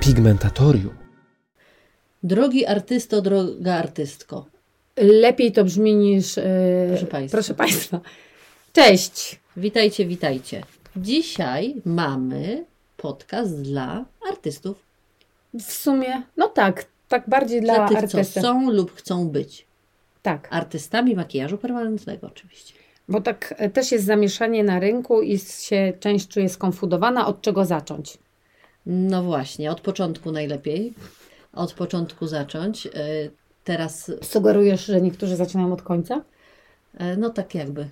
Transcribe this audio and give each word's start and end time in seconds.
Pigmentatorium. 0.00 0.94
Drogi 2.22 2.66
artysto, 2.66 3.20
droga 3.22 3.74
artystko. 3.74 4.46
Lepiej 4.96 5.52
to 5.52 5.64
brzmi 5.64 5.94
niż. 5.94 6.36
Yy, 6.36 6.42
Proszę 6.88 7.06
Państwa. 7.06 7.36
Proszę 7.36 7.54
Państwa. 7.54 8.00
Cześć. 8.72 9.40
Witajcie, 9.56 10.06
witajcie. 10.06 10.62
Dzisiaj 10.96 11.74
mamy 11.84 12.64
podcast 12.96 13.62
dla 13.62 14.04
artystów. 14.30 14.76
W 15.54 15.72
sumie, 15.72 16.22
no 16.36 16.48
tak, 16.48 16.86
tak 17.08 17.28
bardziej 17.28 17.60
dla 17.60 17.74
Dla 17.74 17.88
tych, 17.88 17.96
artystów. 17.98 18.34
co 18.34 18.40
są 18.40 18.70
lub 18.70 18.94
chcą 18.96 19.28
być. 19.28 19.66
Tak, 20.22 20.48
Artystami 20.50 21.14
makijażu 21.14 21.58
permanentnego 21.58 22.26
oczywiście. 22.26 22.74
Bo 23.08 23.20
tak 23.20 23.54
e, 23.58 23.70
też 23.70 23.92
jest 23.92 24.04
zamieszanie 24.04 24.64
na 24.64 24.80
rynku 24.80 25.22
i 25.22 25.38
się 25.38 25.92
część 26.00 26.28
czuje 26.28 26.48
skonfudowana, 26.48 27.26
od 27.26 27.40
czego 27.40 27.64
zacząć. 27.64 28.18
No 28.86 29.22
właśnie, 29.22 29.70
od 29.70 29.80
początku 29.80 30.32
najlepiej. 30.32 30.94
Od 31.52 31.72
początku 31.72 32.26
zacząć. 32.26 32.86
E, 32.86 32.90
Teraz, 33.64 34.12
Sugerujesz, 34.22 34.86
że 34.86 35.00
niektórzy 35.00 35.36
zaczynają 35.36 35.72
od 35.72 35.82
końca? 35.82 36.22
e, 36.98 37.16
no 37.16 37.30
tak 37.30 37.54
jakby. 37.54 37.88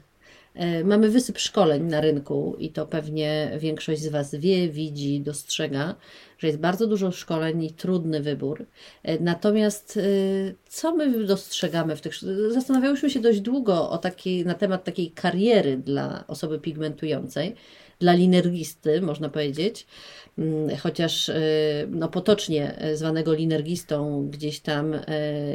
E, 0.55 0.85
Mamy 0.85 1.09
wysyp 1.09 1.39
szkoleń 1.39 1.83
na 1.83 2.01
rynku 2.01 2.57
i 2.59 2.71
to 2.71 2.87
pewnie 2.87 3.53
większość 3.59 4.03
z 4.03 4.09
Was 4.09 4.35
wie, 4.35 4.69
widzi, 4.69 5.21
dostrzega, 5.21 5.95
że 6.39 6.47
jest 6.47 6.59
bardzo 6.59 6.87
dużo 6.87 7.13
szkoleń 7.13 7.65
i 7.65 7.71
trudny 7.71 8.21
wybór. 8.21 8.67
E, 9.03 9.19
Natomiast 9.19 9.97
e, 9.97 10.01
co 10.69 10.95
my 10.97 11.25
dostrzegamy 11.27 11.97
w 11.97 12.01
tych. 12.01 12.13
Zastanawiałyśmy 12.49 13.11
się 13.11 13.21
dość 13.21 13.41
długo 13.41 13.91
o 13.91 13.99
takiej, 13.99 14.45
na 14.45 14.55
temat 14.55 14.85
takiej 14.85 15.11
kariery 15.11 15.77
dla 15.77 16.25
osoby 16.29 16.59
pigmentującej, 16.59 17.55
dla 18.03 18.13
linergisty, 18.13 19.01
można 19.01 19.29
powiedzieć. 19.29 19.87
Mm, 20.39 20.77
Chociaż 20.77 21.29
e, 21.29 21.35
no, 21.91 22.09
potocznie 22.09 22.79
e, 22.79 22.97
zwanego 22.97 23.33
linergistą 23.35 24.29
gdzieś 24.31 24.61
tam 24.61 24.95
e, 24.95 25.01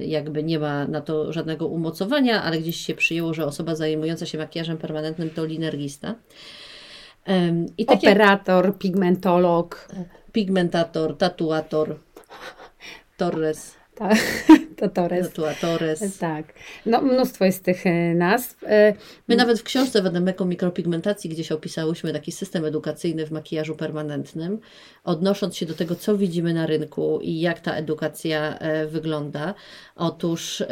jakby 0.06 0.44
nie 0.44 0.59
ma 0.59 0.88
na 0.88 1.02
to 1.02 1.34
żadnego 1.34 1.67
umocowania, 1.67 2.44
ale 2.44 2.58
gdzieś 2.59 2.76
się 2.78 2.95
przyjęło, 2.95 3.34
że 3.34 3.45
osoba 3.45 3.76
zajmująca 3.76 4.26
się 4.26 4.38
makijażem 4.38 4.78
permanentnym 4.78 5.30
to 5.30 5.45
linergista. 5.45 6.16
I 7.78 7.86
tak 7.86 8.04
jak 8.04 8.12
Operator, 8.12 8.78
pigmentolog. 8.78 9.88
pigmentator, 10.32 11.17
tatuator, 11.17 12.00
torres, 13.17 13.77
Tak, 13.98 14.17
to 14.78 14.90
Torres. 14.90 15.28
tatuatores. 15.28 16.17
Tak, 16.17 16.53
no 16.86 17.02
mnóstwo 17.02 17.45
jest 17.45 17.64
tych 17.64 17.88
e, 17.88 18.16
nazw. 18.16 18.64
E, 18.64 18.94
My 19.28 19.36
nawet 19.36 19.59
w 19.59 19.64
książce 19.64 20.02
Wademeką 20.02 20.45
mikropigmentacji 20.45 21.30
gdzieś 21.30 21.52
opisałyśmy 21.52 22.14
taki 22.14 22.31
system 22.31 22.66
edukacyjny 22.66 23.26
w 23.26 23.31
makijażu 23.31 23.76
permanentnym, 23.76 24.59
odnosząc 25.04 25.58
się 25.58 25.66
do 25.66 25.73
tego, 25.73 25.95
co 25.95 26.17
widzimy 26.17 26.54
na 26.54 26.66
rynku 26.66 27.20
i 27.22 27.39
jak 27.39 27.59
ta 27.59 27.73
edukacja 27.73 28.59
e, 28.59 28.88
wygląda. 28.88 29.54
Otóż 29.95 30.64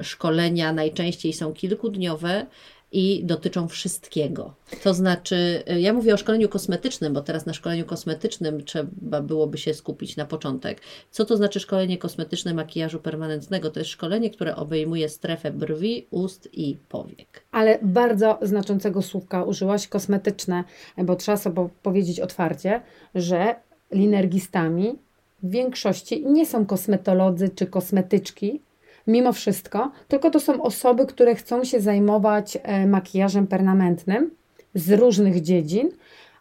szkolenia 0.00 0.72
najczęściej 0.72 1.32
są 1.32 1.52
kilkudniowe 1.52 2.46
i 2.94 3.24
dotyczą 3.24 3.68
wszystkiego. 3.68 4.54
To 4.82 4.94
znaczy, 4.94 5.62
e, 5.66 5.80
ja 5.80 5.92
mówię 5.92 6.14
o 6.14 6.16
szkoleniu 6.16 6.48
kosmetycznym, 6.48 7.12
bo 7.12 7.20
teraz 7.20 7.46
na 7.46 7.52
szkoleniu 7.52 7.84
kosmetycznym 7.84 8.64
trzeba 8.64 9.20
byłoby 9.20 9.58
się 9.58 9.74
skupić 9.74 10.16
na 10.16 10.24
początek. 10.24 10.80
Co 11.10 11.24
to 11.24 11.36
znaczy 11.36 11.60
szkolenie 11.60 11.98
kosmetyczne 11.98 12.54
makijażu 12.54 13.00
permanentnego? 13.00 13.70
To 13.70 13.80
jest 13.80 13.90
szkolenie, 13.90 14.30
które 14.30 14.56
obejmuje 14.56 15.08
strefę 15.08 15.50
brwi, 15.50 16.06
ust 16.10 16.48
i 16.52 16.76
powiek. 16.88 17.44
Ale 17.52 17.78
bardzo 17.82 18.38
znaczącego 18.42 19.02
słówka 19.02 19.44
użyłaś 19.44 19.88
kosmetyczne, 19.88 20.64
bo 20.98 21.16
trzeba 21.16 21.36
sobie 21.36 21.68
powiedzieć 21.82 22.20
otwarcie, 22.20 22.82
że 23.14 23.54
linergistami 23.92 24.98
w 25.42 25.50
większości 25.50 26.26
nie 26.26 26.46
są 26.46 26.66
kosmetolodzy 26.66 27.48
czy 27.48 27.66
kosmetyczki, 27.66 28.60
mimo 29.06 29.32
wszystko, 29.32 29.90
tylko 30.08 30.30
to 30.30 30.40
są 30.40 30.62
osoby, 30.62 31.06
które 31.06 31.34
chcą 31.34 31.64
się 31.64 31.80
zajmować 31.80 32.58
e, 32.62 32.86
makijażem 32.86 33.46
permanentnym 33.46 34.30
z 34.74 34.92
różnych 34.92 35.42
dziedzin, 35.42 35.90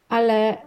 ale 0.10 0.58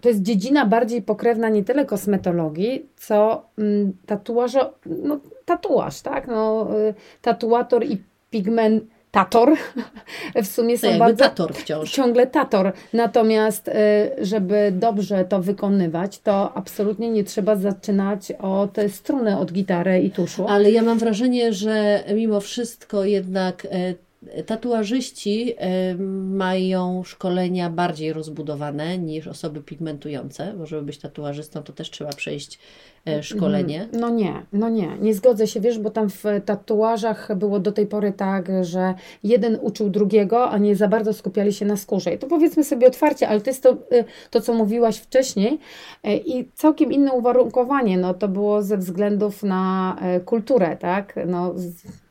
to 0.00 0.08
jest 0.08 0.22
dziedzina 0.22 0.66
bardziej 0.66 1.02
pokrewna 1.02 1.48
nie 1.48 1.64
tyle 1.64 1.86
kosmetologii, 1.86 2.88
co 2.96 3.46
mm, 3.58 3.92
tatuażo, 4.06 4.74
no, 4.86 5.20
tatuaż, 5.44 6.00
tak? 6.00 6.26
No, 6.26 6.68
y, 6.88 6.94
tatuator 7.22 7.84
i 7.84 8.02
pigmentator 9.14 9.56
w 10.42 10.46
sumie 10.46 10.78
są 10.78 10.86
jakby 10.86 10.98
bardzo 10.98 11.24
tator 11.24 11.54
wciąż. 11.54 11.90
ciągle 11.90 12.26
tator. 12.26 12.72
Natomiast, 12.92 13.68
y, 13.68 13.72
żeby 14.18 14.72
dobrze 14.72 15.24
to 15.24 15.42
wykonywać, 15.42 16.18
to 16.18 16.52
absolutnie 16.54 17.10
nie 17.10 17.24
trzeba 17.24 17.56
zaczynać 17.56 18.32
od 18.32 18.76
struny, 18.88 19.38
od 19.38 19.52
gitary 19.52 20.02
i 20.02 20.10
tuszu. 20.10 20.46
Ale 20.48 20.70
ja 20.70 20.82
mam 20.82 20.98
wrażenie, 20.98 21.52
że 21.52 22.04
mimo 22.14 22.40
wszystko 22.40 23.04
jednak 23.04 23.66
e, 23.70 23.94
tatuażyści 24.42 25.54
e, 25.56 25.94
mają 26.34 27.02
szkolenia 27.04 27.70
bardziej 27.70 28.12
rozbudowane 28.12 28.98
niż 28.98 29.26
osoby 29.26 29.62
pigmentujące, 29.62 30.54
bo 30.58 30.66
żeby 30.66 30.82
być 30.82 30.98
tatuażystą, 30.98 31.62
to 31.62 31.72
też 31.72 31.90
trzeba 31.90 32.12
przejść 32.12 32.58
szkolenie. 33.22 33.88
No 33.92 34.10
nie, 34.10 34.42
no 34.52 34.68
nie, 34.68 34.98
nie 35.00 35.14
zgodzę 35.14 35.46
się, 35.46 35.60
wiesz, 35.60 35.78
bo 35.78 35.90
tam 35.90 36.10
w 36.10 36.24
tatuażach 36.44 37.36
było 37.36 37.60
do 37.60 37.72
tej 37.72 37.86
pory 37.86 38.12
tak, 38.12 38.48
że 38.64 38.94
jeden 39.22 39.58
uczył 39.62 39.90
drugiego, 39.90 40.50
a 40.50 40.58
nie 40.58 40.76
za 40.76 40.88
bardzo 40.88 41.12
skupiali 41.12 41.52
się 41.52 41.66
na 41.66 41.76
skórze. 41.76 42.14
I 42.14 42.18
to 42.18 42.26
powiedzmy 42.26 42.64
sobie 42.64 42.86
otwarcie, 42.86 43.28
ale 43.28 43.40
to 43.40 43.50
jest 43.50 43.62
to, 43.62 43.72
y, 43.72 44.04
to 44.30 44.40
co 44.40 44.54
mówiłaś 44.54 44.98
wcześniej 44.98 45.58
y, 46.06 46.10
i 46.26 46.48
całkiem 46.54 46.92
inne 46.92 47.12
uwarunkowanie, 47.12 47.98
no 47.98 48.14
to 48.14 48.28
było 48.28 48.62
ze 48.62 48.78
względów 48.78 49.42
na 49.42 49.96
y, 50.16 50.20
kulturę, 50.20 50.76
tak, 50.76 51.14
no 51.26 51.54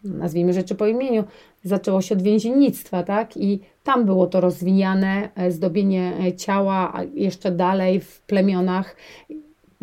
nazwijmy 0.03 0.53
rzeczy 0.53 0.76
po 0.76 0.88
imieniu, 0.88 1.24
zaczęło 1.64 2.02
się 2.02 2.16
od 2.16 2.22
więziennictwa, 2.22 3.03
tak, 3.03 3.38
i 3.38 3.59
tam 3.84 4.06
było 4.06 4.28
to 4.28 4.42
rozwijane, 4.42 5.30
e, 5.36 5.52
zdobienie 5.52 6.14
e, 6.28 6.34
ciała, 6.34 6.92
a 6.94 7.03
jeszcze 7.03 7.52
dalej 7.52 8.00
w 8.00 8.22
plemionach 8.22 8.96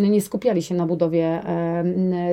nie 0.09 0.21
skupiali 0.21 0.63
się 0.63 0.75
na 0.75 0.87
budowie 0.87 1.43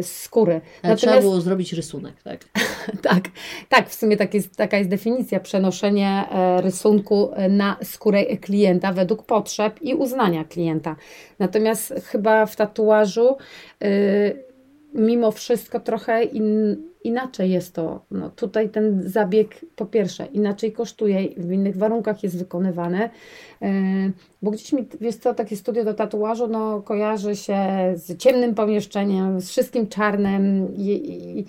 skóry. 0.02 0.62
Ale 0.84 0.96
trzeba 0.96 1.22
było 1.22 1.42
zrobić 1.42 1.74
rysunek, 1.74 2.14
tak? 2.24 2.46
tak, 3.10 3.24
tak, 3.70 3.90
w 3.90 3.94
sumie 3.94 4.18
tak 4.18 4.34
jest, 4.34 4.56
taka 4.56 4.78
jest 4.78 4.90
definicja, 4.90 5.40
przenoszenie 5.40 6.26
e, 6.32 6.62
rysunku 6.62 7.32
e, 7.34 7.50
na 7.50 7.78
skórę 7.84 8.26
klienta 8.26 8.94
według 8.94 9.24
potrzeb 9.24 9.82
i 9.82 9.94
uznania 9.94 10.44
klienta. 10.44 10.96
Natomiast 11.40 11.94
chyba 12.06 12.46
w 12.46 12.56
tatuażu 12.56 13.38
y, 13.84 14.47
mimo 14.98 15.32
wszystko 15.32 15.80
trochę 15.80 16.24
in, 16.24 16.78
inaczej 17.04 17.52
jest 17.52 17.74
to. 17.74 18.06
No, 18.12 18.30
tutaj 18.30 18.70
ten 18.70 19.04
zabieg 19.10 19.66
po 19.76 19.86
pierwsze 19.86 20.26
inaczej 20.26 20.72
kosztuje, 20.72 21.28
w 21.38 21.52
innych 21.52 21.78
warunkach 21.78 22.24
jest 22.24 22.38
wykonywany, 22.38 23.10
yy, 23.62 23.70
bo 24.42 24.52
gdzieś 24.52 24.74
mi, 24.74 24.86
wiesz 25.02 25.16
co, 25.16 25.34
takie 25.34 25.58
studio 25.58 25.84
do 25.84 25.94
tatuażu 25.94 26.48
no, 26.48 26.82
kojarzy 26.82 27.36
się 27.36 27.58
z 27.96 28.18
ciemnym 28.18 28.56
pomieszczeniem, 28.56 29.42
z 29.42 29.50
wszystkim 29.50 29.88
czarnym 29.88 30.76
i, 30.78 30.82
i, 30.82 31.40
i 31.40 31.46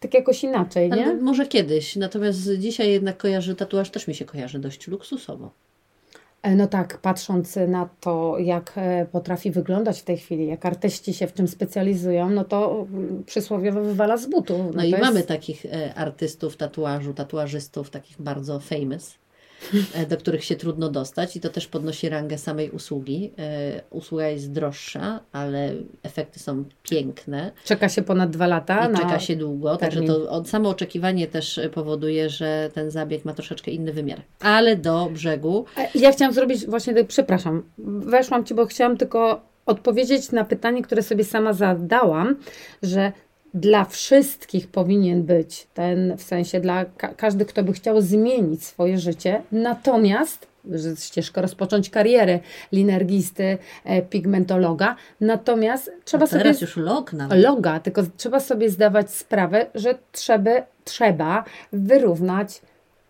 tak 0.00 0.14
jakoś 0.14 0.44
inaczej, 0.44 0.90
nie? 0.90 1.04
Ale 1.04 1.16
może 1.16 1.46
kiedyś, 1.46 1.96
natomiast 1.96 2.52
dzisiaj 2.58 2.92
jednak 2.92 3.16
kojarzy, 3.16 3.54
tatuaż 3.54 3.90
też 3.90 4.08
mi 4.08 4.14
się 4.14 4.24
kojarzy 4.24 4.58
dość 4.58 4.88
luksusowo. 4.88 5.50
E, 6.42 6.54
No 6.54 6.66
tak, 6.66 6.98
patrząc 6.98 7.56
na 7.68 7.88
to, 8.00 8.38
jak 8.38 8.72
e, 8.76 9.06
potrafi 9.12 9.50
wyglądać 9.50 10.00
w 10.00 10.04
tej 10.04 10.18
chwili, 10.18 10.46
jak 10.46 10.66
artyści 10.66 11.14
się 11.14 11.26
w 11.26 11.34
czym 11.34 11.48
specjalizują, 11.48 12.30
no 12.30 12.44
to 12.44 12.86
mm, 12.92 13.24
przysłowiowo 13.24 13.80
wywala 13.82 14.16
z 14.16 14.26
butu. 14.26 14.58
No, 14.58 14.72
to 14.80 14.86
i 14.86 14.90
jest- 14.90 15.02
mamy 15.02 15.22
takich 15.22 15.66
e, 15.66 15.94
artystów 15.94 16.56
tatuażu, 16.56 17.14
tatuażystów, 17.14 17.90
takich 17.90 18.22
bardzo 18.22 18.60
famous, 18.60 19.14
do 20.08 20.16
których 20.16 20.44
się 20.44 20.56
trudno 20.56 20.88
dostać 20.88 21.36
i 21.36 21.40
to 21.40 21.48
też 21.48 21.66
podnosi 21.66 22.08
rangę 22.08 22.38
samej 22.38 22.70
usługi. 22.70 23.32
E, 23.38 23.82
Usługa 23.90 24.28
jest 24.28 24.52
droższa, 24.52 25.20
ale 25.32 25.72
efekty 26.02 26.40
są 26.40 26.64
piękne 26.82 27.52
Czeka 27.64 27.88
się 27.88 28.02
ponad 28.02 28.30
dwa 28.30 28.46
lata. 28.46 28.90
i 28.90 28.96
czeka 28.96 29.18
się 29.18 29.36
długo, 29.36 29.76
także 29.76 30.00
termin. 30.00 30.16
to 30.16 30.30
od, 30.30 30.48
samo 30.48 30.68
oczekiwanie 30.68 31.26
też 31.26 31.58
e, 31.58 31.68
powoduje, 31.68 32.30
że 32.30 32.70
ten 32.74 32.90
zabieg 32.90 33.24
ma 33.24 33.34
troszeczkę 33.34 33.70
inny 33.70 33.92
wymiar. 33.92 34.20
Ale 34.40 34.76
do 34.76 35.08
brzegu 35.12 35.64
E, 35.78 35.88
Ja 35.94 36.12
chciałam 36.12 36.34
zrobić 36.34 36.66
właśnie, 36.66 36.94
tak- 36.94 37.06
przepraszam, 37.06 37.62
weszłam 37.98 38.44
Ci, 38.44 38.54
bo 38.54 38.66
chciałam 38.66 38.96
tylko 38.96 39.40
odpowiedzieć 39.66 40.32
na 40.32 40.44
pytanie, 40.44 40.82
które 40.82 41.02
sobie 41.02 41.24
sama 41.24 41.52
zadałam, 41.52 42.36
że 42.82 43.12
dla 43.54 43.84
wszystkich 43.84 44.68
powinien 44.68 45.22
być 45.22 45.66
ten, 45.74 46.16
w 46.16 46.22
sensie 46.22 46.60
dla 46.60 46.84
ka- 46.84 47.14
każdy, 47.16 47.44
kto 47.44 47.62
by 47.64 47.72
chciał 47.72 48.00
zmienić 48.00 48.64
swoje 48.64 48.98
życie, 48.98 49.42
natomiast 49.52 50.46
ścieżkę 50.98 51.42
rozpocząć 51.42 51.90
karierę 51.90 52.40
linergisty, 52.72 53.58
e, 53.84 54.02
pigmentologa, 54.02 54.96
natomiast 55.20 55.90
trzeba 56.04 56.24
a 56.24 56.26
sobie 56.26 56.42
teraz 56.42 56.60
już 56.60 56.76
log 56.76 57.12
nawet. 57.12 57.38
loga, 57.42 57.80
tylko 57.80 58.02
trzeba 58.16 58.40
sobie 58.40 58.70
zdawać 58.70 59.10
sprawę, 59.10 59.66
że 59.74 59.94
trzeba, 60.12 60.50
trzeba 60.84 61.44
wyrównać 61.72 62.60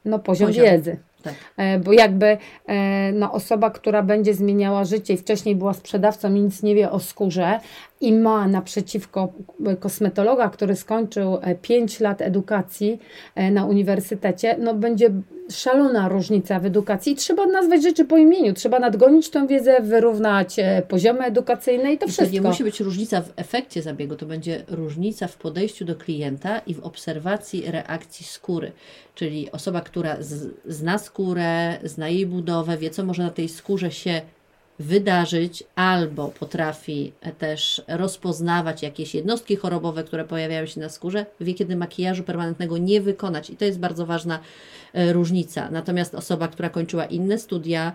no, 0.04 0.18
poziom, 0.18 0.46
Poziom. 0.48 0.64
wiedzy. 0.64 0.96
Tak. 1.22 1.34
E, 1.56 1.78
Bo 1.78 1.92
jakby 1.92 2.38
e, 2.66 3.12
no, 3.12 3.32
osoba, 3.32 3.70
która 3.70 4.02
będzie 4.02 4.34
zmieniała 4.34 4.84
życie 4.84 5.14
i 5.14 5.16
wcześniej 5.16 5.56
była 5.56 5.74
sprzedawcą 5.74 6.34
i 6.34 6.40
nic 6.40 6.62
nie 6.62 6.74
wie 6.74 6.90
o 6.90 7.00
skórze 7.00 7.60
i 8.02 8.12
ma 8.12 8.48
naprzeciwko 8.48 9.32
kosmetologa, 9.80 10.48
który 10.48 10.76
skończył 10.76 11.38
5 11.62 12.00
lat 12.00 12.22
edukacji 12.22 12.98
e, 13.34 13.50
na 13.50 13.66
uniwersytecie, 13.66 14.56
no 14.58 14.74
będzie 14.74 15.10
szalona 15.50 16.08
różnica 16.08 16.60
w 16.60 16.66
edukacji 16.66 17.16
trzeba 17.16 17.46
nazwać 17.46 17.82
rzeczy 17.82 18.04
po 18.04 18.16
imieniu, 18.16 18.54
trzeba 18.54 18.78
nadgonić 18.78 19.30
tą 19.30 19.46
wiedzę, 19.46 19.80
wyrównać 19.80 20.58
e, 20.58 20.82
poziomy 20.88 21.24
edukacyjne 21.24 21.92
i 21.92 21.98
to 21.98 22.06
I 22.06 22.08
to 22.08 22.12
wszystko. 22.12 22.34
nie 22.34 22.40
musi 22.40 22.64
być 22.64 22.80
różnica 22.80 23.20
w 23.20 23.32
efekcie 23.36 23.82
zabiegu, 23.82 24.16
to 24.16 24.26
będzie 24.26 24.64
różnica 24.68 25.26
w 25.26 25.36
podejściu 25.36 25.84
do 25.84 25.96
klienta 25.96 26.58
i 26.58 26.74
w 26.74 26.80
obserwacji 26.80 27.70
reakcji 27.70 28.26
skóry. 28.26 28.72
Czyli 29.14 29.52
osoba, 29.52 29.80
która 29.80 30.16
z, 30.20 30.50
zna 30.66 30.98
skórę, 30.98 31.78
zna 31.84 32.08
jej 32.08 32.26
budowę, 32.26 32.76
wie, 32.78 32.90
co 32.90 33.04
może 33.04 33.22
na 33.22 33.30
tej 33.30 33.48
skórze 33.48 33.90
się 33.90 34.22
wydarzyć, 34.82 35.64
albo 35.74 36.28
potrafi 36.28 37.12
też 37.38 37.82
rozpoznawać 37.88 38.82
jakieś 38.82 39.14
jednostki 39.14 39.56
chorobowe, 39.56 40.04
które 40.04 40.24
pojawiają 40.24 40.66
się 40.66 40.80
na 40.80 40.88
skórze, 40.88 41.26
wie, 41.40 41.54
kiedy 41.54 41.76
makijażu 41.76 42.22
permanentnego 42.22 42.78
nie 42.78 43.00
wykonać. 43.00 43.50
I 43.50 43.56
to 43.56 43.64
jest 43.64 43.78
bardzo 43.78 44.06
ważna 44.06 44.38
e, 44.92 45.12
różnica. 45.12 45.70
Natomiast 45.70 46.14
osoba, 46.14 46.48
która 46.48 46.68
kończyła 46.70 47.04
inne 47.04 47.38
studia, 47.38 47.92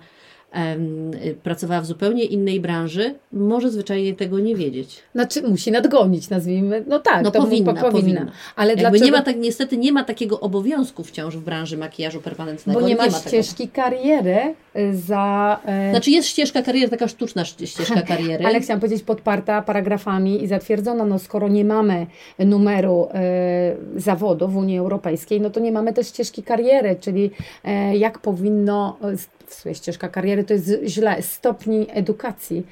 pracowała 1.44 1.82
w 1.82 1.86
zupełnie 1.86 2.24
innej 2.24 2.60
branży, 2.60 3.16
może 3.32 3.70
zwyczajnie 3.72 4.14
tego 4.14 4.40
nie 4.40 4.56
wiedzieć. 4.56 5.00
Znaczy 5.16 5.42
musi 5.42 5.72
nadgonić, 5.72 6.30
nazwijmy. 6.30 6.84
No 6.88 7.00
tak, 7.00 7.24
No 7.24 7.32
to 7.32 7.42
powinna, 7.42 7.74
po- 7.74 7.80
powinna. 7.82 8.02
powinna. 8.02 8.32
Ale 8.56 8.70
Jakby 8.70 8.82
dlaczego? 8.82 9.06
nie 9.06 9.12
ma 9.12 9.22
tak, 9.22 9.38
niestety 9.38 9.78
nie 9.78 9.92
ma 9.92 10.04
takiego 10.04 10.40
obowiązku 10.40 11.04
wciąż 11.04 11.38
w 11.38 11.42
branży 11.42 11.78
makijażu 11.78 12.22
permanentnego. 12.22 12.80
Bo 12.80 12.88
nie 12.88 12.96
ma, 12.96 13.04
tego. 13.04 13.18
ścieżki 13.18 13.68
kariery 13.68 14.38
y, 14.78 14.98
za. 14.98 15.60
e, 15.66 15.92
Znaczy 15.92 16.12
jest 16.12 16.28
ścieżka 16.28 16.62
kariery, 16.62 16.90
taka 16.90 17.08
sztuczna 17.08 17.42
sz- 17.42 17.70
ścieżka 17.70 18.02
kariery. 18.12 18.46
Ale 18.46 18.60
chciałam 18.60 18.80
powiedzieć, 18.82 19.04
podparta 19.04 19.62
paragrafami 19.62 20.44
i 20.44 20.48
zatwierdzona, 20.48 21.06
no 21.06 21.20
skoro 21.20 21.48
nie 21.48 21.66
mamy 21.66 22.08
numeru 22.40 23.08
e, 23.14 23.76
zawodu 23.96 24.48
w 24.48 24.58
Unii 24.58 24.78
Europejskiej, 24.78 25.42
no 25.42 25.50
to 25.50 25.60
nie 25.60 25.72
mamy 25.72 25.94
też 25.94 26.08
ścieżki 26.08 26.44
kariery, 26.44 26.96
czyli 27.00 27.32
e, 27.64 27.98
jak 27.98 28.20
powinno, 28.20 28.98
e, 29.04 29.18
w 29.48 29.54
sumie 29.54 29.76
ścieżka 29.76 30.10
kariery 30.10 30.44
to 30.44 30.54
jest 30.54 30.72
źle, 30.86 31.22
stopni 31.22 31.88
edukacji. 31.90 32.66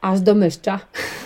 Aż 0.00 0.20
do 0.20 0.34
myszcza, 0.34 0.80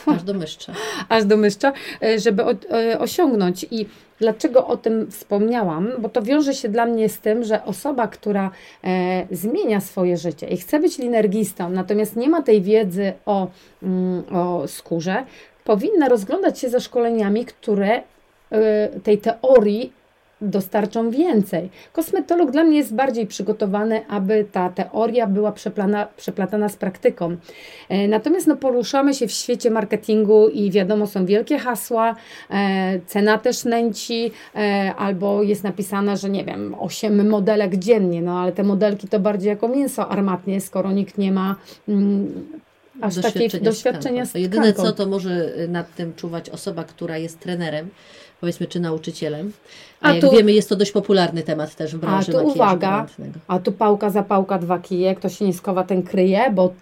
Aż 0.06 0.22
do 0.22 0.34
myszcza. 0.34 0.72
aż 1.08 1.24
do 1.24 1.36
myszcza, 1.36 1.72
żeby 2.16 2.44
o, 2.44 2.50
e, 2.70 2.98
osiągnąć. 2.98 3.66
I 3.70 3.86
dlaczego 4.18 4.66
o 4.66 4.76
tym 4.76 5.10
wspomniałam? 5.10 5.88
Bo 5.98 6.08
to 6.08 6.22
wiąże 6.22 6.54
się 6.54 6.68
dla 6.68 6.86
mnie 6.86 7.08
z 7.08 7.18
tym, 7.18 7.44
że 7.44 7.64
osoba, 7.64 8.08
która 8.08 8.50
e, 8.84 9.26
zmienia 9.30 9.80
swoje 9.80 10.16
życie 10.16 10.46
i 10.46 10.56
chce 10.56 10.80
być 10.80 10.98
linergistą, 10.98 11.70
natomiast 11.70 12.16
nie 12.16 12.28
ma 12.28 12.42
tej 12.42 12.62
wiedzy 12.62 13.12
o, 13.26 13.48
mm, 13.82 14.22
o 14.32 14.68
skórze, 14.68 15.24
powinna 15.64 16.08
rozglądać 16.08 16.58
się 16.58 16.68
za 16.70 16.80
szkoleniami, 16.80 17.44
które 17.44 18.02
e, 18.50 18.88
tej 19.00 19.18
teorii 19.18 19.92
dostarczą 20.40 21.10
więcej. 21.10 21.70
Kosmetolog 21.92 22.50
dla 22.50 22.64
mnie 22.64 22.76
jest 22.76 22.94
bardziej 22.94 23.26
przygotowany, 23.26 24.06
aby 24.08 24.46
ta 24.52 24.68
teoria 24.68 25.26
była 25.26 25.52
przeplana, 25.52 26.08
przeplatana 26.16 26.68
z 26.68 26.76
praktyką. 26.76 27.36
E, 27.88 28.08
Natomiast 28.08 28.46
no, 28.46 28.56
poruszamy 28.56 29.14
się 29.14 29.26
w 29.26 29.32
świecie 29.32 29.70
marketingu 29.70 30.48
i 30.48 30.70
wiadomo, 30.70 31.06
są 31.06 31.26
wielkie 31.26 31.58
hasła, 31.58 32.16
e, 32.50 33.00
cena 33.06 33.38
też 33.38 33.64
nęci, 33.64 34.30
e, 34.54 34.94
albo 34.98 35.42
jest 35.42 35.64
napisane, 35.64 36.16
że 36.16 36.30
nie 36.30 36.44
wiem, 36.44 36.74
8 36.78 37.28
modelek 37.28 37.76
dziennie, 37.76 38.22
no 38.22 38.40
ale 38.40 38.52
te 38.52 38.62
modelki 38.64 39.08
to 39.08 39.20
bardziej 39.20 39.48
jako 39.48 39.68
mięso 39.68 40.08
armatnie, 40.08 40.60
skoro 40.60 40.92
nikt 40.92 41.18
nie 41.18 41.32
ma 41.32 41.56
mm, 41.88 42.46
aż 43.00 43.14
takiej 43.16 43.50
z 43.50 43.60
doświadczenia 43.60 44.24
tkanką. 44.24 44.30
z 44.30 44.32
To 44.32 44.38
Jedyne 44.38 44.72
tkanką. 44.72 44.90
co, 44.90 44.96
to 44.96 45.06
może 45.06 45.52
nad 45.68 45.94
tym 45.94 46.14
czuwać 46.14 46.50
osoba, 46.50 46.84
która 46.84 47.18
jest 47.18 47.40
trenerem, 47.40 47.88
powiedzmy, 48.40 48.66
czy 48.66 48.80
nauczycielem. 48.80 49.52
A, 50.00 50.08
A 50.08 50.12
jak 50.12 50.20
tu- 50.20 50.30
wiemy, 50.30 50.52
jest 50.52 50.68
to 50.68 50.76
dość 50.76 50.92
popularny 50.92 51.42
temat 51.42 51.74
też 51.74 51.96
w 51.96 51.98
branży 51.98 52.32
tu 52.32 52.38
makijażu 52.38 52.56
uwaga. 52.56 53.06
A 53.48 53.58
tu 53.58 53.72
pałka 53.72 54.10
za 54.10 54.22
pałka, 54.22 54.58
dwa 54.58 54.78
kije, 54.78 55.14
kto 55.14 55.28
się 55.28 55.44
nie 55.44 55.52
skowa, 55.52 55.84
ten 55.84 56.02
kryje, 56.02 56.50
bo 56.50 56.72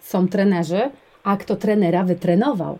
są 0.00 0.28
trenerzy, 0.28 0.80
a 1.24 1.36
kto 1.36 1.56
trenera 1.56 2.04
wytrenował. 2.04 2.78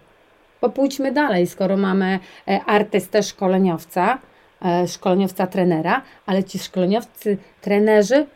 Bo 0.60 0.68
pójdźmy 0.68 1.12
dalej, 1.12 1.46
skoro 1.46 1.76
mamy 1.76 2.18
e, 2.48 2.60
artystę 2.64 3.22
szkoleniowca, 3.22 4.18
e, 4.64 4.88
szkoleniowca 4.88 5.46
trenera, 5.46 6.02
ale 6.26 6.44
ci 6.44 6.58
szkoleniowcy 6.58 7.36
trenerzy, 7.60 8.26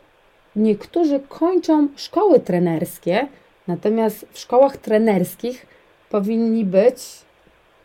niektórzy 0.55 1.19
kończą 1.29 1.87
szkoły 1.95 2.39
trenerskie, 2.39 3.27
natomiast 3.67 4.25
w 4.31 4.39
szkołach 4.39 4.77
trenerskich 4.77 5.65
powinni 6.09 6.65
być 6.65 6.97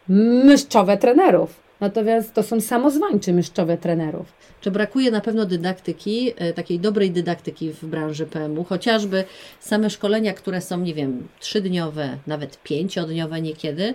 myszczowe 0.08 0.96
trenerów. 0.96 1.62
Natomiast 1.82 2.34
to 2.34 2.42
są 2.42 2.60
samozwańczy 2.60 3.32
myszczowe 3.32 3.78
trenerów. 3.78 4.32
Czy 4.60 4.70
brakuje 4.70 5.10
na 5.10 5.20
pewno 5.20 5.46
dydaktyki, 5.46 6.32
e, 6.36 6.52
takiej 6.52 6.80
dobrej 6.80 7.10
dydaktyki 7.10 7.70
w 7.70 7.84
branży 7.84 8.26
PM-u, 8.26 8.64
chociażby 8.64 9.24
same 9.60 9.90
szkolenia, 9.90 10.32
które 10.32 10.60
są, 10.60 10.80
nie 10.80 10.94
wiem, 10.94 11.28
trzydniowe, 11.40 12.18
nawet 12.26 12.62
pięciodniowe 12.62 13.40
niekiedy. 13.40 13.94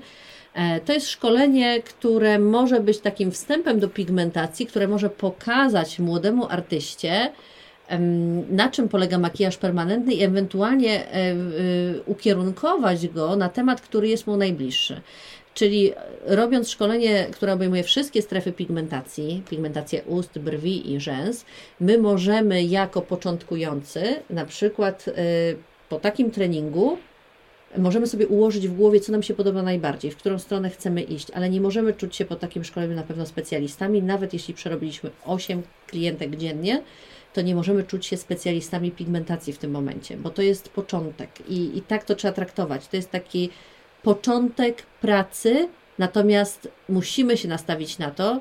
E, 0.53 0.79
To 0.79 0.93
jest 0.93 1.09
szkolenie, 1.09 1.81
które 1.81 2.39
może 2.39 2.79
być 2.79 2.99
takim 2.99 3.31
wstępem 3.31 3.79
do 3.79 3.87
pigmentacji, 3.87 4.65
które 4.65 4.87
może 4.87 5.09
pokazać 5.09 5.99
młodemu 5.99 6.47
artyście, 6.49 7.31
na 8.49 8.69
czym 8.69 8.89
polega 8.89 9.17
makijaż 9.17 9.57
permanentny 9.57 10.13
i 10.13 10.23
ewentualnie 10.23 11.11
e, 11.11 11.35
ukierunkować 12.05 13.07
go 13.07 13.35
na 13.35 13.49
temat, 13.49 13.81
który 13.81 14.07
jest 14.07 14.27
mu 14.27 14.37
najbliższy. 14.37 15.01
Czyli 15.57 15.93
robiąc 16.25 16.69
szkolenie, 16.69 17.27
które 17.31 17.53
obejmuje 17.53 17.83
wszystkie 17.83 18.21
strefy 18.21 18.51
pigmentacji, 18.51 19.43
pigmentację 19.49 20.03
ust, 20.03 20.39
brwi 20.39 20.93
i 20.93 20.99
rzęs, 20.99 21.45
my 21.79 21.97
możemy 21.97 22.63
jako 22.63 23.01
początkujący, 23.01 24.15
na 24.29 24.45
przykład 24.45 25.07
y, 25.07 25.13
po 25.89 25.99
takim 25.99 26.31
treningu, 26.31 26.97
możemy 27.77 28.07
sobie 28.07 28.27
ułożyć 28.27 28.67
w 28.67 28.75
głowie, 28.75 28.99
co 28.99 29.11
nam 29.11 29.23
się 29.23 29.33
podoba 29.33 29.61
najbardziej, 29.63 30.11
w 30.11 30.17
którą 30.17 30.39
stronę 30.39 30.69
chcemy 30.69 31.01
iść, 31.01 31.31
ale 31.31 31.49
nie 31.49 31.61
możemy 31.61 31.93
czuć 31.93 32.15
się 32.15 32.25
po 32.25 32.35
takim 32.35 32.63
szkoleniu 32.63 32.95
na 32.95 33.03
pewno 33.03 33.25
specjalistami, 33.25 34.03
nawet 34.03 34.33
jeśli 34.33 34.53
przerobiliśmy 34.53 35.09
8 35.25 35.61
klientek 35.87 36.35
dziennie, 36.35 36.81
to 37.33 37.41
nie 37.41 37.55
możemy 37.55 37.83
czuć 37.83 38.05
się 38.05 38.17
specjalistami 38.17 38.91
pigmentacji 38.91 39.53
w 39.53 39.57
tym 39.57 39.71
momencie, 39.71 40.17
bo 40.17 40.29
to 40.29 40.41
jest 40.41 40.69
początek 40.69 41.29
i, 41.49 41.77
i 41.77 41.81
tak 41.81 42.03
to 42.03 42.15
trzeba 42.15 42.33
traktować. 42.33 42.87
To 42.87 42.95
jest 42.95 43.11
taki 43.11 43.49
początek 44.07 44.83
pracy, 45.01 45.67
natomiast 45.99 46.67
musimy 46.89 47.37
się 47.37 47.47
nastawić 47.47 47.97
na 47.97 48.11
to, 48.11 48.39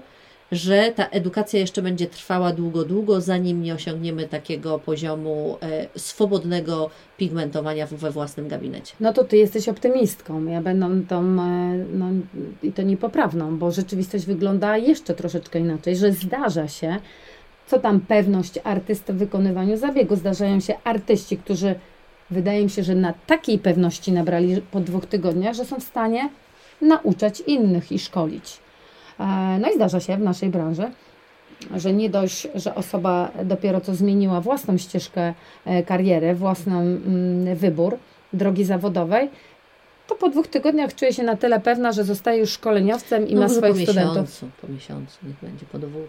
że 0.53 0.93
ta 0.97 1.07
edukacja 1.07 1.61
jeszcze 1.61 1.83
będzie 1.83 2.07
trwała 2.07 2.53
długo, 2.53 2.85
długo, 2.85 3.21
zanim 3.21 3.63
nie 3.63 3.75
osiągniemy 3.75 4.29
takiego 4.29 4.79
poziomu 4.79 5.59
e, 5.63 5.99
swobodnego 5.99 6.91
pigmentowania 7.17 7.87
we 7.87 8.11
własnym 8.11 8.49
gabinecie. 8.49 8.95
No 9.01 9.13
to 9.13 9.25
ty 9.25 9.37
jesteś 9.37 9.69
optymistką. 9.69 10.45
Ja 10.45 10.61
będę 10.63 11.09
tą, 11.09 11.23
e, 11.23 11.85
no, 11.93 12.07
i 12.63 12.73
to 12.73 12.83
niepoprawną, 12.83 13.59
bo 13.59 13.71
rzeczywistość 13.71 14.27
wygląda 14.27 14.77
jeszcze 14.77 15.15
troszeczkę 15.15 15.59
inaczej, 15.59 15.97
że 15.97 16.13
zdarza 16.13 16.69
się, 16.69 16.97
co 17.67 17.79
tam 17.79 18.01
pewność 18.01 18.59
artysty 18.65 19.13
w 19.13 19.17
wykonywaniu 19.17 19.77
zabiegu. 19.77 20.17
Zdarzają 20.17 20.61
się 20.61 20.75
artyści, 20.85 21.37
którzy 21.37 21.75
wydaje 22.31 22.65
mi 22.65 22.71
się, 22.71 22.83
że 22.83 22.95
na 22.95 23.15
takiej 23.27 23.59
pewności 23.59 24.13
nabrali 24.13 24.63
po 24.71 24.81
dwóch 24.81 25.07
tygodniach, 25.07 25.55
że 25.55 25.65
są 25.65 25.77
w 25.81 25.85
stanie 25.85 26.29
nauczać 26.81 27.41
innych 27.41 27.93
i 27.93 27.99
szkolić. 27.99 28.59
E, 29.21 29.25
No 29.61 29.71
i 29.71 29.75
zdarza 29.75 30.01
się 30.01 30.17
w 30.17 30.21
naszej 30.21 30.49
branży, 30.49 30.91
że 31.77 31.93
nie 31.93 32.11
dość, 32.11 32.49
że 32.55 32.75
osoba 32.75 33.31
dopiero 33.45 33.81
co 33.81 33.95
zmieniła 33.95 34.41
własną 34.41 34.79
ścieżkę 34.79 35.35
e, 35.65 35.83
kariery, 35.83 36.35
własny 36.35 36.73
mm, 36.77 37.57
wybór 37.57 37.97
drogi 38.33 38.65
zawodowej, 38.65 39.29
to 40.07 40.15
po 40.15 40.29
dwóch 40.29 40.47
tygodniach 40.49 40.95
czuje 40.95 41.13
się 41.13 41.23
na 41.23 41.37
tyle 41.37 41.61
pewna, 41.61 41.93
że 41.93 42.05
zostaje 42.05 42.39
już 42.41 42.51
szkoleniowcem 42.51 43.29
i 43.29 43.35
No 43.35 43.41
ma 43.41 43.49
swoich 43.49 43.77
po 43.77 43.83
studentów. 43.83 44.17
miesiącu, 44.17 44.49
po 44.61 44.69
miesiącu, 44.69 45.19
niech 45.23 45.37
będzie 45.43 45.67
po 45.73 45.79
dwóch. 45.79 46.09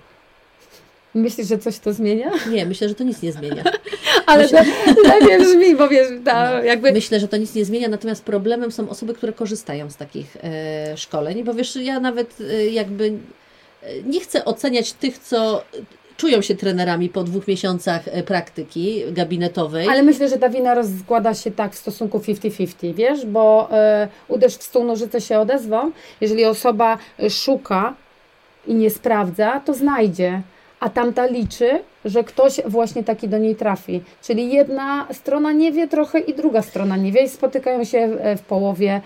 Myślisz, 1.15 1.47
że 1.47 1.57
coś 1.57 1.79
to 1.79 1.93
zmienia? 1.93 2.31
Nie, 2.51 2.65
myślę, 2.65 2.89
że 2.89 2.95
to 2.95 3.03
nic 3.03 3.21
nie 3.21 3.31
zmienia. 3.31 3.63
Ale 4.25 4.49
to 4.49 4.57
lepiej 5.03 5.37
brzmi, 5.39 5.75
bo 5.75 5.87
wiesz, 5.87 6.07
ta, 6.25 6.51
No, 6.51 6.63
jakby... 6.63 6.91
Myślę, 6.91 7.19
że 7.19 7.27
to 7.27 7.37
nic 7.37 7.55
nie 7.55 7.65
zmienia, 7.65 7.87
natomiast 7.89 8.23
problemem 8.23 8.71
są 8.71 8.89
osoby, 8.89 9.13
które 9.13 9.33
korzystają 9.33 9.89
z 9.89 9.95
takich 9.95 10.37
e, 10.43 10.97
szkoleń, 10.97 11.43
bo 11.43 11.53
wiesz, 11.53 11.75
ja 11.75 11.99
nawet 11.99 12.37
e, 12.41 12.65
jakby 12.67 13.13
e, 13.83 14.01
nie 14.03 14.19
chcę 14.19 14.45
oceniać 14.45 14.93
tych, 14.93 15.17
co 15.17 15.63
czują 16.17 16.41
się 16.41 16.55
trenerami 16.55 17.09
po 17.09 17.23
dwóch 17.23 17.47
miesiącach 17.47 18.07
e, 18.07 18.23
praktyki 18.23 19.03
gabinetowej. 19.11 19.89
Ale 19.89 20.03
myślę, 20.03 20.29
że 20.29 20.37
ta 20.37 20.49
wina 20.49 20.75
rozkłada 20.75 21.33
się 21.33 21.51
tak 21.51 21.73
w 21.73 21.77
stosunku 21.77 22.19
50-50, 22.19 22.93
wiesz, 22.93 23.25
bo 23.25 23.69
e, 23.71 24.07
uderz 24.27 24.57
w 24.57 24.63
stół, 24.63 24.83
nożyce 24.83 25.21
się 25.21 25.39
odezwą. 25.39 25.91
Jeżeli 26.21 26.45
osoba 26.45 26.97
szuka 27.29 27.93
i 28.67 28.75
nie 28.75 28.89
sprawdza, 28.89 29.61
to 29.65 29.73
znajdzie. 29.73 30.41
A 30.79 30.89
tamta 30.89 31.25
liczy, 31.25 31.79
że 32.05 32.23
ktoś 32.23 32.61
właśnie 32.65 33.03
taki 33.03 33.27
do 33.27 33.37
niej 33.37 33.55
trafi. 33.55 34.01
Czyli 34.23 34.53
jedna 34.53 35.07
strona 35.13 35.51
nie 35.51 35.71
wie 35.71 35.87
trochę 35.87 36.19
i 36.19 36.33
druga 36.33 36.61
strona 36.61 36.97
nie 36.97 37.11
wie 37.11 37.23
i 37.23 37.29
spotykają 37.29 37.83
się 37.83 38.17
w, 38.37 38.41
połowie 38.41 39.01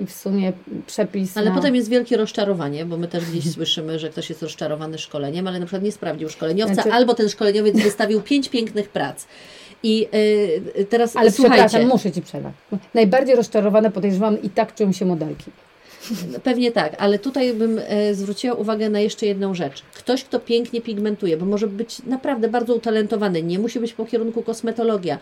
i 0.00 0.06
w 0.06 0.12
sumie 0.12 0.52
przepis. 0.86 1.36
Ale 1.36 1.50
na... 1.50 1.56
potem 1.56 1.74
jest 1.74 1.88
wielkie 1.88 2.16
rozczarowanie, 2.16 2.84
bo 2.84 2.96
my 2.96 3.08
też 3.08 3.30
gdzieś 3.30 3.52
słyszymy, 3.54 3.98
że 3.98 4.10
ktoś 4.10 4.28
jest 4.28 4.42
rozczarowany 4.42 4.98
szkoleniem, 4.98 5.48
ale 5.48 5.58
na 5.58 5.66
przykład 5.66 5.82
nie 5.82 5.92
sprawdził 5.92 6.28
szkoleniowca, 6.28 6.74
Znaczy- 6.74 6.92
albo 6.92 7.14
ten 7.14 7.28
szkoleniowiec 7.28 7.80
wystawił 7.82 8.22
pięć 8.22 8.48
pięknych 8.48 8.88
prac. 8.88 9.26
I 9.82 10.08
y, 10.78 10.84
teraz 10.84 11.16
Ale 11.16 11.30
słuchajcie, 11.30 11.64
przepraszam, 11.64 11.88
muszę 11.88 12.12
Ci 12.12 12.22
przerwać. 12.22 12.52
Najbardziej 12.94 13.36
rozczarowane 13.36 13.90
podejrzewam 13.90 14.42
i 14.42 14.50
tak 14.50 14.74
czują 14.74 14.92
się 14.92 15.06
modelki. 15.06 15.50
Pewnie 16.42 16.72
tak, 16.72 16.96
ale 16.98 17.18
tutaj 17.18 17.54
bym 17.54 17.80
e, 17.86 18.14
zwróciła 18.14 18.54
uwagę 18.54 18.90
na 18.90 19.00
jeszcze 19.00 19.26
jedną 19.26 19.54
rzecz. 19.54 19.82
Ktoś, 19.94 20.24
kto 20.24 20.40
pięknie 20.40 20.80
pigmentuje, 20.80 21.36
bo 21.36 21.46
może 21.46 21.66
być 21.66 22.02
naprawdę 22.06 22.48
bardzo 22.48 22.74
utalentowany, 22.74 23.42
nie 23.42 23.58
musi 23.58 23.80
być 23.80 23.92
po 23.92 24.06
kierunku 24.06 24.42
kosmetologia, 24.42 25.18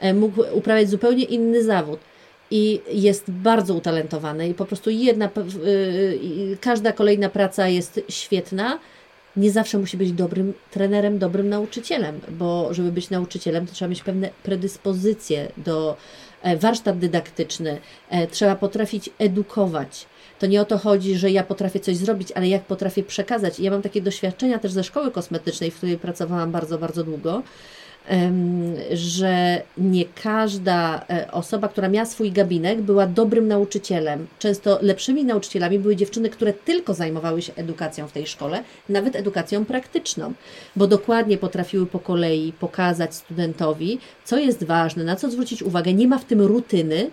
e, 0.00 0.14
mógł 0.14 0.42
uprawiać 0.52 0.90
zupełnie 0.90 1.24
inny 1.24 1.64
zawód 1.64 2.00
i 2.50 2.80
jest 2.92 3.30
bardzo 3.30 3.74
utalentowany 3.74 4.48
i 4.48 4.54
po 4.54 4.64
prostu 4.64 4.90
jedna, 4.90 5.28
i 6.22 6.56
każda 6.60 6.92
kolejna 6.92 7.28
praca 7.28 7.68
jest 7.68 8.00
świetna. 8.08 8.78
Nie 9.36 9.50
zawsze 9.50 9.78
musi 9.78 9.96
być 9.96 10.12
dobrym 10.12 10.52
trenerem, 10.70 11.18
dobrym 11.18 11.48
nauczycielem, 11.48 12.20
bo 12.28 12.74
żeby 12.74 12.92
być 12.92 13.10
nauczycielem, 13.10 13.66
to 13.66 13.72
trzeba 13.72 13.88
mieć 13.88 14.02
pewne 14.02 14.30
predyspozycje 14.42 15.52
do 15.56 15.96
e, 15.96 15.96
warsztat 16.56 16.98
dydaktyczny, 16.98 17.80
e, 18.08 18.26
trzeba 18.26 18.56
potrafić 18.56 19.10
edukować. 19.18 20.06
To 20.38 20.46
nie 20.46 20.60
o 20.60 20.64
to 20.64 20.78
chodzi, 20.78 21.16
że 21.16 21.30
ja 21.30 21.42
potrafię 21.42 21.80
coś 21.80 21.96
zrobić, 21.96 22.32
ale 22.32 22.48
jak 22.48 22.62
potrafię 22.62 23.02
przekazać. 23.02 23.60
I 23.60 23.64
Ja 23.64 23.70
mam 23.70 23.82
takie 23.82 24.02
doświadczenia 24.02 24.58
też 24.58 24.72
ze 24.72 24.84
szkoły 24.84 25.10
kosmetycznej, 25.10 25.70
w 25.70 25.76
której 25.76 25.98
pracowałam 25.98 26.52
bardzo, 26.52 26.78
bardzo 26.78 27.04
długo, 27.04 27.42
że 28.92 29.62
nie 29.78 30.04
każda 30.22 31.04
e, 31.10 31.30
osoba, 31.32 31.68
która 31.68 31.88
miała 31.88 32.06
swój 32.06 32.32
gabinet, 32.32 32.80
była 32.80 33.06
dobrym 33.06 33.48
nauczycielem. 33.48 34.26
Często 34.38 34.78
lepszymi 34.82 35.24
nauczycielami 35.24 35.78
były 35.78 35.96
dziewczyny, 35.96 36.30
które 36.30 36.52
tylko 36.52 36.94
zajmowały 36.94 37.42
się 37.42 37.52
edukacją 37.56 38.08
w 38.08 38.12
tej 38.12 38.26
szkole, 38.26 38.62
nawet 38.88 39.16
edukacją 39.16 39.64
praktyczną, 39.64 40.32
bo 40.76 40.86
dokładnie 40.86 41.38
potrafiły 41.38 41.86
po 41.86 41.98
kolei 41.98 42.52
pokazać 42.52 43.14
studentowi, 43.14 43.98
co 44.24 44.38
jest 44.38 44.64
ważne, 44.64 45.04
na 45.04 45.16
co 45.16 45.30
zwrócić 45.30 45.62
uwagę. 45.62 45.94
Nie 45.94 46.08
ma 46.08 46.18
w 46.18 46.24
tym 46.24 46.40
rutyny, 46.40 47.10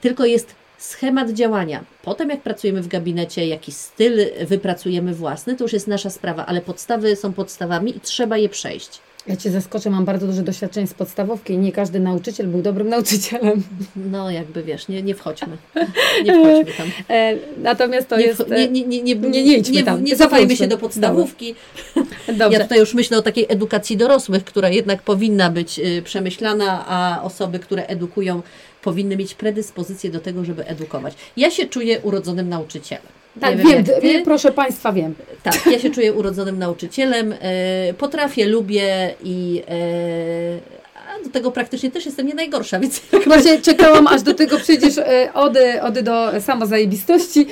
tylko 0.00 0.24
jest 0.24 0.54
schemat 0.78 1.30
działania. 1.30 1.84
Potem, 2.02 2.30
jak 2.30 2.42
pracujemy 2.42 2.82
w 2.82 2.88
gabinecie, 2.88 3.46
jaki 3.46 3.72
styl 3.72 4.26
wypracujemy 4.46 5.14
własny, 5.14 5.56
to 5.56 5.64
już 5.64 5.72
jest 5.72 5.86
nasza 5.86 6.10
sprawa, 6.10 6.46
ale 6.46 6.60
podstawy 6.60 7.16
są 7.16 7.32
podstawami 7.32 7.96
i 7.96 8.00
trzeba 8.00 8.36
je 8.36 8.48
przejść. 8.48 9.00
Ja 9.28 9.36
Cię 9.36 9.50
zaskoczę, 9.50 9.90
mam 9.90 10.04
bardzo 10.04 10.26
duże 10.26 10.42
doświadczenie 10.42 10.86
z 10.86 10.94
podstawówki 10.94 11.52
i 11.52 11.58
nie 11.58 11.72
każdy 11.72 12.00
nauczyciel 12.00 12.46
był 12.46 12.62
dobrym 12.62 12.88
nauczycielem. 12.88 13.62
No, 13.96 14.30
jakby 14.30 14.62
wiesz, 14.62 14.88
nie, 14.88 15.02
nie 15.02 15.14
wchodźmy. 15.14 15.56
Nie 16.24 16.32
wchodźmy 16.32 16.72
tam. 16.76 16.86
E, 17.10 17.34
natomiast 17.62 18.08
to 18.08 18.16
nie, 18.18 18.24
jest... 18.26 18.40
wcho- 18.40 18.50
nie, 18.50 18.68
nie, 18.68 18.86
nie, 18.86 19.02
nie, 19.02 19.14
nie- 19.14 19.44
nie 19.44 19.56
idźmy 19.58 19.82
tam. 19.82 20.04
Nie 20.04 20.16
cofajmy 20.16 20.56
się 20.56 20.66
do 20.68 20.78
podstawówki. 20.78 21.54
Dobrze. 22.38 22.58
Ja 22.58 22.60
tutaj 22.60 22.78
już 22.78 22.94
myślę 22.94 23.18
o 23.18 23.22
takiej 23.22 23.46
edukacji 23.48 23.96
dorosłych, 23.96 24.44
która 24.44 24.68
jednak 24.68 25.02
powinna 25.02 25.50
być 25.50 25.78
y, 25.78 26.02
przemyślana, 26.02 26.84
a 26.88 27.22
osoby, 27.22 27.58
które 27.58 27.86
edukują, 27.86 28.42
powinny 28.82 29.16
mieć 29.16 29.34
predyspozycję 29.34 30.10
do 30.10 30.20
tego, 30.20 30.44
żeby 30.44 30.66
edukować. 30.66 31.14
Ja 31.36 31.50
się 31.50 31.66
czuję 31.66 32.00
urodzonym 32.00 32.48
nauczycielem. 32.48 33.15
Tak, 33.40 33.56
wiem, 33.56 33.84
ty. 33.84 33.92
wiem, 34.02 34.24
proszę 34.24 34.52
Państwa, 34.52 34.92
wiem. 34.92 35.14
Tak, 35.42 35.66
ja 35.66 35.78
się 35.78 35.90
czuję 35.90 36.12
urodzonym 36.12 36.58
nauczycielem. 36.58 37.34
e, 37.40 37.94
Potrafię, 37.94 38.46
lubię 38.46 39.14
i 39.24 39.62
e, 39.68 40.76
a 40.96 41.24
do 41.24 41.30
tego 41.30 41.50
praktycznie 41.50 41.90
też 41.90 42.06
jestem 42.06 42.26
nie 42.26 42.34
najgorsza, 42.34 42.78
więc 42.80 43.00
Właśnie 43.26 43.60
czekałam, 43.60 44.06
aż 44.06 44.22
do 44.22 44.34
tego 44.34 44.58
przejdziesz 44.58 44.98
e, 44.98 45.28
ody, 45.34 45.82
ody 45.82 46.02
do 46.02 46.40
samozajebistości. 46.40 47.46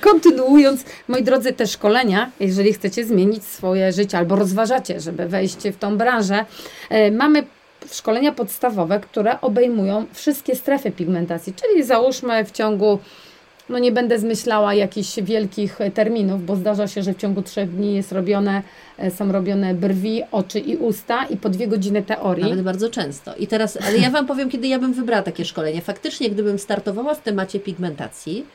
Kontynuując, 0.00 0.84
moi 1.08 1.22
drodzy, 1.22 1.52
te 1.52 1.66
szkolenia, 1.66 2.30
jeżeli 2.40 2.72
chcecie 2.72 3.04
zmienić 3.04 3.44
swoje 3.44 3.92
życie 3.92 4.18
albo 4.18 4.36
rozważacie, 4.36 5.00
żeby 5.00 5.28
wejść 5.28 5.56
w 5.56 5.76
tą 5.76 5.96
branżę, 5.96 6.44
mamy 7.12 7.44
szkolenia 7.92 8.32
podstawowe, 8.32 9.00
które 9.00 9.40
obejmują 9.40 10.06
wszystkie 10.12 10.56
strefy 10.56 10.90
pigmentacji, 10.90 11.54
czyli 11.54 11.84
załóżmy 11.84 12.44
w 12.44 12.52
ciągu 12.52 12.98
no 13.68 13.78
nie 13.78 13.92
będę 13.92 14.18
zmyślała 14.18 14.74
jakichś 14.74 15.20
wielkich 15.20 15.80
e, 15.80 15.90
terminów, 15.90 16.46
bo 16.46 16.56
zdarza 16.56 16.88
się, 16.88 17.02
że 17.02 17.14
w 17.14 17.16
ciągu 17.16 17.42
trzech 17.42 17.70
dni 17.70 17.94
jest 17.94 18.12
robione, 18.12 18.62
e, 18.98 19.10
są 19.10 19.32
robione 19.32 19.74
brwi, 19.74 20.22
oczy 20.32 20.58
i 20.58 20.76
usta 20.76 21.24
i 21.24 21.36
po 21.36 21.48
dwie 21.48 21.68
godziny 21.68 22.02
teorii. 22.02 22.44
nawet 22.44 22.62
bardzo 22.62 22.90
często. 22.90 23.34
I 23.36 23.46
teraz, 23.46 23.78
ale 23.86 23.98
ja 23.98 24.10
Wam 24.10 24.26
powiem, 24.26 24.50
kiedy 24.50 24.68
ja 24.68 24.78
bym 24.78 24.92
wybrała 24.92 25.22
takie 25.22 25.44
szkolenie. 25.44 25.80
Faktycznie, 25.80 26.30
gdybym 26.30 26.58
startowała 26.58 27.14
w 27.14 27.22
temacie 27.22 27.60
pigmentacji, 27.60 28.46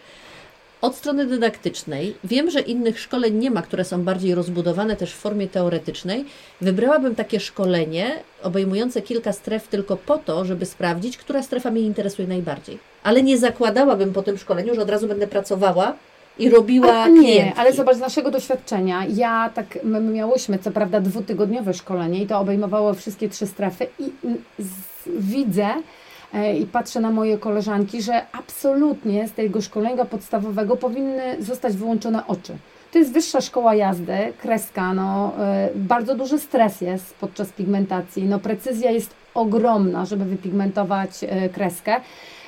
od 0.82 0.96
strony 0.96 1.26
dydaktycznej, 1.26 2.16
wiem, 2.24 2.50
że 2.50 2.60
innych 2.60 3.00
szkoleń 3.00 3.36
nie 3.36 3.52
ma, 3.52 3.62
które 3.62 3.86
są 3.86 4.04
bardziej 4.04 4.36
rozbudowane 4.36 4.96
też 4.96 5.14
w 5.14 5.18
formie 5.18 5.48
teoretycznej. 5.48 6.26
Wybrałabym 6.62 7.16
takie 7.16 7.40
szkolenie 7.40 8.12
obejmujące 8.44 9.02
kilka 9.02 9.34
stref 9.34 9.68
tylko 9.68 9.98
po 9.98 10.18
to, 10.18 10.46
żeby 10.46 10.66
sprawdzić, 10.66 11.18
która 11.18 11.44
strefa 11.44 11.72
mnie 11.72 11.82
interesuje 11.82 12.28
najbardziej. 12.28 12.80
Ale 13.04 13.24
nie 13.24 13.38
zakładałabym 13.38 14.14
po 14.14 14.24
tym 14.24 14.38
szkoleniu, 14.38 14.76
że 14.76 14.82
od 14.82 14.90
razu 14.90 15.08
będę 15.08 15.28
pracowała 15.28 15.94
i 16.40 16.50
robiła 16.50 16.94
A, 16.94 17.08
nie, 17.08 17.20
klientki. 17.22 17.60
ale 17.60 17.74
zobacz 17.74 17.98
z 17.98 18.00
naszego 18.00 18.32
doświadczenia. 18.32 19.06
Ja 19.14 19.52
tak, 19.56 19.80
my 19.84 20.02
my 20.02 20.14
miałyśmy 20.14 20.60
co 20.60 20.72
prawda 20.72 21.00
dwutygodniowe 21.00 21.74
szkolenie 21.74 22.24
i 22.24 22.28
to 22.28 22.40
obejmowało 22.40 22.94
wszystkie 22.94 23.30
trzy 23.30 23.48
strefy 23.48 23.88
i 24.00 24.12
z, 24.60 24.70
widzę 25.20 25.68
i 26.62 26.66
patrzę 26.66 27.00
na 27.00 27.12
moje 27.12 27.38
koleżanki, 27.38 28.02
że 28.02 28.22
absolutnie 28.32 29.28
z 29.28 29.32
tego 29.32 29.62
szkolenia 29.62 30.06
podstawowego 30.06 30.78
powinny 30.78 31.44
zostać 31.44 31.74
wyłączone 31.78 32.28
oczy. 32.28 32.58
To 32.92 33.00
jest 33.00 33.14
wyższa 33.14 33.42
szkoła 33.42 33.76
jazdy, 33.76 34.18
kreska, 34.42 34.94
no, 34.94 35.34
e, 35.40 35.70
bardzo 35.76 36.16
duży 36.16 36.40
stres 36.40 36.82
jest 36.82 37.14
podczas 37.16 37.50
pigmentacji, 37.50 38.24
no, 38.24 38.40
precyzja 38.40 38.92
jest 38.92 39.16
ogromna, 39.34 40.06
żeby 40.06 40.26
wypigmentować 40.26 41.10
e, 41.24 41.50
kreskę. 41.50 41.96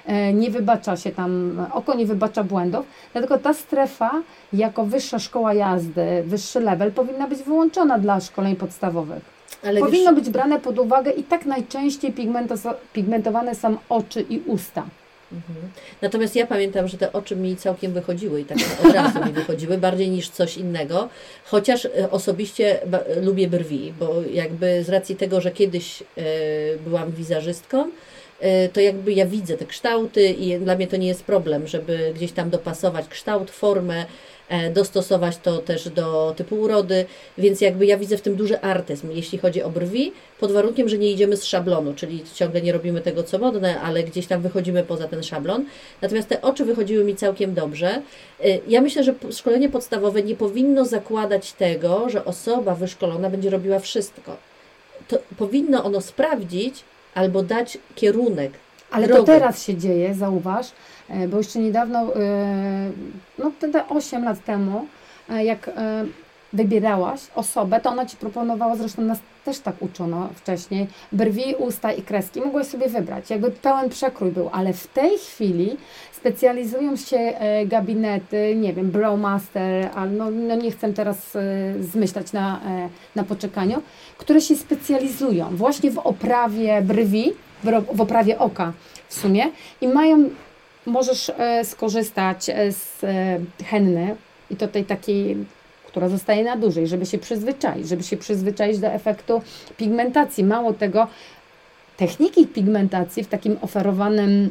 E, 0.05 0.33
Nie 0.33 0.51
wybacza 0.51 0.97
się 0.97 1.11
tam, 1.11 1.57
oko 1.73 1.95
nie 1.95 2.05
wybacza 2.05 2.43
błędów, 2.43 2.85
dlatego 3.13 3.37
ta 3.37 3.53
strefa 3.53 4.11
jako 4.53 4.85
wyższa 4.85 5.19
szkoła 5.19 5.53
jazdy, 5.53 6.23
wyższy 6.25 6.59
level 6.59 6.91
powinna 6.91 7.27
być 7.27 7.43
wyłączona 7.43 7.99
dla 7.99 8.19
szkoleń 8.19 8.55
podstawowych. 8.55 9.32
Ale 9.63 9.73
wiesz, 9.73 9.81
Powinno 9.81 10.13
być 10.13 10.29
brane 10.29 10.59
pod 10.59 10.79
uwagę 10.79 11.11
i 11.11 11.23
tak 11.23 11.45
najczęściej 11.45 12.13
pigmento- 12.13 12.73
pigmentowane 12.93 13.55
są 13.55 13.77
oczy 13.89 14.25
i 14.29 14.39
usta. 14.45 14.85
Mhm. 15.33 15.71
Natomiast 16.01 16.35
ja 16.35 16.47
pamiętam, 16.47 16.87
że 16.87 16.97
te 16.97 17.13
oczy 17.13 17.35
mi 17.35 17.55
całkiem 17.55 17.93
wychodziły 17.93 18.41
i 18.41 18.45
tak 18.45 18.57
od 18.85 18.93
razu 18.93 19.25
mi 19.25 19.31
wychodziły, 19.31 19.77
bardziej 19.77 20.09
niż 20.09 20.29
coś 20.29 20.57
innego. 20.57 21.09
Chociaż 21.45 21.85
e, 21.85 22.11
osobiście 22.11 22.79
lubię 23.21 23.47
brwi, 23.47 23.93
bo 23.99 24.13
jakby 24.33 24.83
z 24.83 24.89
racji 24.89 25.15
tego, 25.15 25.41
że 25.41 25.51
kiedyś 25.51 26.01
e, 26.01 26.05
byłam 26.85 27.11
wizerzystką, 27.11 27.89
e, 28.39 28.69
to 28.69 28.81
jakby 28.81 29.13
ja 29.13 29.25
widzę 29.25 29.57
te 29.57 29.65
kształty 29.65 30.29
i 30.29 30.59
dla 30.59 30.75
mnie 30.75 30.87
to 30.87 30.97
nie 30.97 31.07
jest 31.07 31.23
problem, 31.23 31.67
żeby 31.67 32.11
gdzieś 32.15 32.31
tam 32.31 32.49
dopasować 32.49 33.07
kształt, 33.07 33.51
formę, 33.51 34.05
dostosować 34.73 35.37
to 35.37 35.57
też 35.57 35.89
do 35.89 36.33
typu 36.37 36.55
urody, 36.55 37.05
więc 37.37 37.61
jakby 37.61 37.85
ja 37.85 37.97
widzę 37.97 38.17
w 38.17 38.21
tym 38.21 38.35
duży 38.35 38.61
artyzm, 38.61 39.11
jeśli 39.11 39.37
chodzi 39.37 39.63
o 39.63 39.69
brwi, 39.69 40.11
pod 40.39 40.51
warunkiem, 40.51 40.89
że 40.89 40.97
nie 40.97 41.11
idziemy 41.11 41.37
z 41.37 41.43
szablonu, 41.43 41.93
czyli 41.93 42.23
ciągle 42.33 42.61
nie 42.61 42.71
robimy 42.73 43.01
tego, 43.01 43.23
co 43.23 43.39
modne, 43.39 43.81
ale 43.81 44.03
gdzieś 44.03 44.27
tam 44.27 44.41
wychodzimy 44.41 44.83
poza 44.83 45.07
ten 45.07 45.23
szablon. 45.23 45.65
Natomiast 46.01 46.29
te 46.29 46.41
oczy 46.41 46.65
wychodziły 46.65 47.03
mi 47.03 47.15
całkiem 47.15 47.53
dobrze. 47.53 48.01
Y, 48.45 48.59
Ja 48.67 48.81
myślę, 48.81 49.03
że 49.03 49.13
szkolenie 49.31 49.69
podstawowe 49.69 50.23
nie 50.23 50.35
powinno 50.35 50.85
zakładać 50.85 51.53
tego, 51.53 52.09
że 52.09 52.25
osoba 52.25 52.75
wyszkolona 52.75 53.29
będzie 53.29 53.49
robiła 53.49 53.79
wszystko. 53.79 54.37
To 55.07 55.17
powinno 55.37 55.83
ono 55.83 56.01
sprawdzić 56.01 56.75
albo 57.15 57.43
dać 57.43 57.77
kierunek. 57.95 58.51
Ale 58.93 59.07
to 59.07 59.23
teraz 59.23 59.63
się 59.63 59.77
dzieje, 59.77 60.13
zauważ, 60.13 60.71
e, 61.09 61.27
bo 61.27 61.37
jeszcze 61.37 61.59
niedawno, 61.59 61.99
e, 61.99 62.89
no 63.39 63.51
te, 63.59 63.69
te 63.69 63.87
8 63.87 64.23
lat 64.23 64.43
temu, 64.45 64.87
e, 65.29 65.45
jak 65.45 65.69
wybierałaś 66.53 67.21
osobę, 67.35 67.79
to 67.79 67.89
ona 67.89 68.05
Ci 68.05 68.17
proponowała, 68.17 68.75
zresztą 68.75 69.01
nas 69.01 69.19
też 69.45 69.59
tak 69.59 69.75
uczono 69.79 70.29
wcześniej, 70.35 70.87
brwi, 71.11 71.55
usta 71.57 71.91
i 71.91 72.01
kreski. 72.01 72.41
Mogłeś 72.41 72.67
sobie 72.67 72.89
wybrać, 72.89 73.29
jakby 73.29 73.51
pełen 73.51 73.89
przekrój 73.89 74.31
był, 74.31 74.49
ale 74.51 74.73
w 74.73 74.87
tej 74.87 75.17
chwili 75.17 75.77
specjalizują 76.11 76.95
się 76.95 77.33
gabinety, 77.65 78.55
nie 78.55 78.73
wiem, 78.73 78.91
Browmaster, 78.91 79.89
ale 79.95 80.11
no, 80.11 80.31
no 80.31 80.55
nie 80.55 80.71
chcę 80.71 80.93
teraz 80.93 81.37
zmyślać 81.79 82.33
na, 82.33 82.59
na 83.15 83.23
poczekaniu, 83.23 83.81
które 84.17 84.41
się 84.41 84.55
specjalizują 84.55 85.55
właśnie 85.55 85.91
w 85.91 85.97
oprawie 85.97 86.81
brwi, 86.81 87.33
w, 87.63 88.01
oprawie 88.01 88.39
oka 88.39 88.73
w 89.09 89.13
sumie 89.13 89.43
i 89.81 89.87
mają, 89.87 90.29
możesz 90.85 91.31
e, 91.37 91.65
skorzystać 91.65 92.49
e, 92.49 92.71
z 92.71 93.03
e, 93.03 93.39
henny 93.65 94.15
i 94.49 94.55
to 94.55 94.67
tej 94.67 94.85
takiej, 94.85 95.37
która 95.87 96.09
zostaje 96.09 96.43
na 96.43 96.57
dłużej, 96.57 96.87
żeby 96.87 97.05
się 97.05 97.17
przyzwyczaić, 97.17 97.87
żeby 97.87 98.03
się 98.03 98.17
przyzwyczaić 98.17 98.79
do 98.79 98.87
efektu 98.87 99.41
pigmentacji. 99.77 100.43
Mało 100.43 100.73
tego, 100.73 101.07
techniki 101.97 102.47
pigmentacji 102.47 103.23
w 103.23 103.27
takim 103.27 103.57
oferowanym 103.61 104.49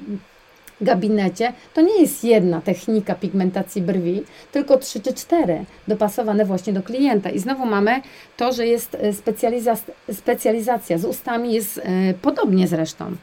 gabinecie 0.82 1.52
to 1.74 1.80
nie 1.80 2.00
jest 2.00 2.24
jedna 2.24 2.60
technika 2.60 3.14
pigmentacji 3.14 3.82
brwi, 3.82 4.22
tylko 4.52 4.78
trzy 4.78 5.00
czy 5.00 5.14
cztery 5.14 5.64
dopasowane 5.88 6.44
właśnie 6.44 6.72
do 6.72 6.82
klienta. 6.82 7.30
I 7.30 7.38
znowu 7.38 7.66
mamy 7.66 8.02
to, 8.36 8.52
że 8.52 8.66
jest 8.66 8.94
e, 8.94 9.12
specjaliza 9.12 9.76
specjalizacja 10.12 10.98
z 10.98 11.04
ustami, 11.04 11.52
jest 11.52 11.78
e, 11.78 12.14
podobnie 12.22 12.68
zresztą. 12.68 13.16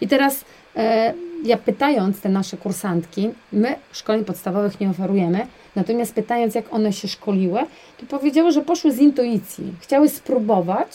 I 0.00 0.08
teraz 0.08 0.44
e, 0.76 1.14
ja 1.44 1.56
pytając 1.56 2.20
te 2.20 2.28
nasze 2.28 2.56
kursantki, 2.56 3.30
my 3.52 3.74
szkoleń 3.92 4.24
podstawowych 4.24 4.80
nie 4.80 4.90
oferujemy, 4.90 5.46
natomiast 5.76 6.14
pytając 6.14 6.54
jak 6.54 6.74
one 6.74 6.92
się 6.92 7.08
szkoliły, 7.08 7.60
to 7.98 8.06
powiedziały, 8.06 8.52
że 8.52 8.62
poszły 8.62 8.92
z 8.92 8.98
intuicji. 8.98 9.72
Chciały 9.80 10.08
spróbować 10.08 10.88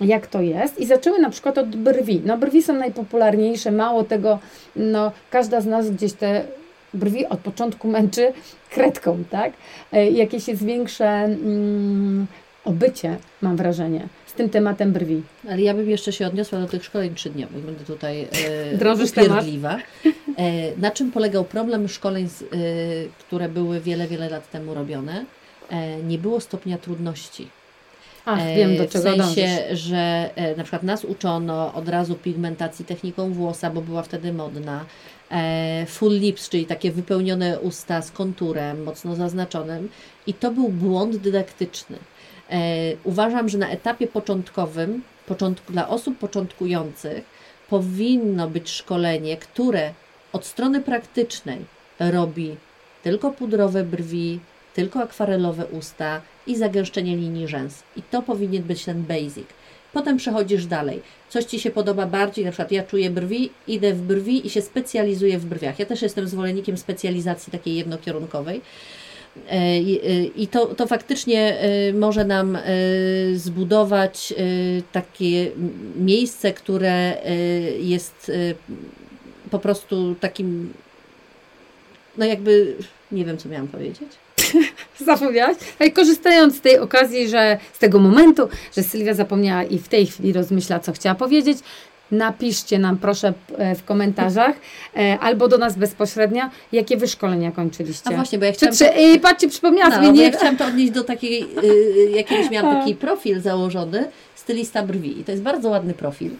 jak 0.00 0.26
to 0.26 0.40
jest 0.40 0.78
i 0.78 0.86
zaczęły 0.86 1.18
na 1.18 1.30
przykład 1.30 1.58
od 1.58 1.76
brwi. 1.76 2.22
No 2.24 2.38
brwi 2.38 2.62
są 2.62 2.74
najpopularniejsze, 2.74 3.72
mało 3.72 4.04
tego, 4.04 4.38
no 4.76 5.12
każda 5.30 5.60
z 5.60 5.66
nas 5.66 5.90
gdzieś 5.90 6.12
te 6.12 6.44
brwi 6.94 7.26
od 7.26 7.38
początku 7.38 7.88
męczy 7.88 8.32
kredką, 8.70 9.24
tak? 9.30 9.52
E, 9.92 10.10
jakieś 10.10 10.48
jest 10.48 10.64
większe 10.64 11.06
mm, 11.06 12.26
obycie, 12.64 13.16
mam 13.42 13.56
wrażenie, 13.56 14.08
z 14.26 14.32
tym 14.32 14.50
tematem 14.50 14.92
brwi. 14.92 15.22
Ale 15.48 15.62
ja 15.62 15.74
bym 15.74 15.90
jeszcze 15.90 16.12
się 16.12 16.26
odniosła 16.26 16.60
do 16.60 16.66
tych 16.66 16.84
szkoleń 16.84 17.14
trzydniowych. 17.14 17.64
Będę 17.64 17.84
tutaj 17.84 18.22
e, 18.22 18.26
upierdliwa. 19.36 19.78
E, 20.38 20.76
na 20.76 20.90
czym 20.90 21.12
polegał 21.12 21.44
problem 21.44 21.88
szkoleń, 21.88 22.28
z, 22.28 22.42
e, 22.42 22.46
które 23.18 23.48
były 23.48 23.80
wiele, 23.80 24.06
wiele 24.06 24.30
lat 24.30 24.50
temu 24.50 24.74
robione? 24.74 25.24
E, 25.70 26.02
nie 26.02 26.18
było 26.18 26.40
stopnia 26.40 26.78
trudności. 26.78 27.48
Ach, 28.26 28.38
wiem, 28.56 28.76
do 28.76 28.82
e, 28.82 28.88
czego 28.88 29.10
W 29.10 29.16
sensie, 29.16 29.42
dążysz. 29.42 29.80
że 29.80 30.30
e, 30.34 30.56
na 30.56 30.62
przykład 30.62 30.82
nas 30.82 31.04
uczono 31.04 31.74
od 31.74 31.88
razu 31.88 32.14
pigmentacji 32.14 32.84
techniką 32.84 33.32
włosa, 33.32 33.70
bo 33.70 33.80
była 33.80 34.02
wtedy 34.02 34.32
modna. 34.32 34.84
E, 35.30 35.86
full 35.88 36.18
lips, 36.18 36.48
czyli 36.48 36.66
takie 36.66 36.92
wypełnione 36.92 37.60
usta 37.60 38.02
z 38.02 38.10
konturem, 38.10 38.82
mocno 38.82 39.16
zaznaczonym. 39.16 39.88
I 40.26 40.34
to 40.34 40.50
był 40.50 40.68
błąd 40.68 41.16
dydaktyczny. 41.16 41.96
Uważam, 43.04 43.48
że 43.48 43.58
na 43.58 43.68
etapie 43.68 44.06
początkowym, 44.06 45.02
początku, 45.26 45.72
dla 45.72 45.88
osób 45.88 46.18
początkujących, 46.18 47.24
powinno 47.68 48.48
być 48.48 48.70
szkolenie, 48.70 49.36
które 49.36 49.92
od 50.32 50.46
strony 50.46 50.80
praktycznej 50.80 51.58
robi 51.98 52.56
tylko 53.02 53.30
pudrowe 53.30 53.84
brwi, 53.84 54.40
tylko 54.76 55.02
akwarelowe 55.02 55.66
usta 55.66 56.20
i 56.46 56.56
zagęszczenie 56.56 57.16
linii 57.16 57.48
rzęs. 57.48 57.82
I 57.96 58.02
to 58.02 58.22
powinien 58.22 58.62
być 58.62 58.84
ten 58.84 59.02
basic. 59.02 59.46
Potem 59.92 60.16
przechodzisz 60.16 60.66
dalej. 60.66 61.02
Coś 61.28 61.44
Ci 61.44 61.60
się 61.60 61.70
podoba 61.70 62.06
bardziej, 62.06 62.44
na 62.44 62.50
przykład 62.50 62.72
ja 62.72 62.82
czuję 62.82 63.10
brwi, 63.10 63.50
idę 63.68 63.92
w 63.94 64.02
brwi 64.02 64.46
i 64.46 64.50
się 64.50 64.62
specjalizuję 64.62 65.38
w 65.38 65.44
brwiach. 65.44 65.78
Ja 65.78 65.86
też 65.86 66.02
jestem 66.02 66.28
zwolennikiem 66.28 66.76
specjalizacji 66.76 67.52
takiej 67.52 67.76
jednokierunkowej. 67.76 68.60
E, 69.50 69.80
I 70.36 70.46
to, 70.46 70.66
to 70.66 70.86
faktycznie 70.86 71.60
e, 71.60 71.92
może 71.92 72.24
nam 72.24 72.56
e, 72.56 72.62
zbudować 73.34 74.34
takie 74.92 75.50
miejsce, 75.96 76.52
które 76.52 77.16
jest 77.80 78.32
po 79.50 79.58
prostu 79.58 80.14
takim, 80.20 80.72
no 82.18 82.24
jakby, 82.24 82.76
nie 83.12 83.24
wiem 83.24 83.38
co 83.38 83.48
miałam 83.48 83.68
powiedzieć. 83.68 84.25
zapomniałaś. 85.06 85.56
I 85.86 85.92
korzystając 85.92 86.56
z 86.56 86.60
tej 86.60 86.78
okazji, 86.78 87.28
że 87.28 87.58
z 87.72 87.78
tego 87.78 87.98
momentu, 87.98 88.48
że 88.76 88.82
Sylwia 88.82 89.14
zapomniała 89.14 89.64
i 89.64 89.78
w 89.78 89.88
tej 89.88 90.06
chwili 90.06 90.32
rozmyśla, 90.32 90.80
co 90.80 90.92
chciała 90.92 91.14
powiedzieć, 91.14 91.58
napiszcie 92.10 92.78
nam 92.78 92.98
proszę 92.98 93.32
e, 93.58 93.74
w 93.74 93.84
komentarzach 93.84 94.56
e, 94.96 95.18
albo 95.18 95.48
do 95.48 95.58
nas 95.58 95.76
bezpośrednio, 95.76 96.50
jakie 96.72 96.96
wy 96.96 97.08
szkolenia 97.08 97.52
kończyliście. 97.52 98.10
A 98.10 98.12
właśnie, 98.12 98.38
bo 98.38 98.44
ja 98.44 98.52
chciałam... 98.52 98.76
Czy, 98.76 98.84
czy, 98.84 99.14
to... 99.14 99.20
patrzcie, 99.22 99.48
przypomniałam 99.48 99.90
no, 99.90 99.96
sobie, 99.96 100.12
nie... 100.12 100.22
Ja 100.22 100.30
chciałam 100.30 100.56
to 100.56 100.66
odnieść 100.66 100.92
do 100.92 101.04
takiej, 101.04 101.42
y, 101.42 102.10
jakiegoś 102.10 102.50
miałam 102.50 102.76
taki 102.78 102.94
profil 102.94 103.40
założony, 103.40 104.04
stylista 104.34 104.82
brwi 104.82 105.20
i 105.20 105.24
to 105.24 105.32
jest 105.32 105.42
bardzo 105.42 105.68
ładny 105.68 105.94
profil 105.94 106.30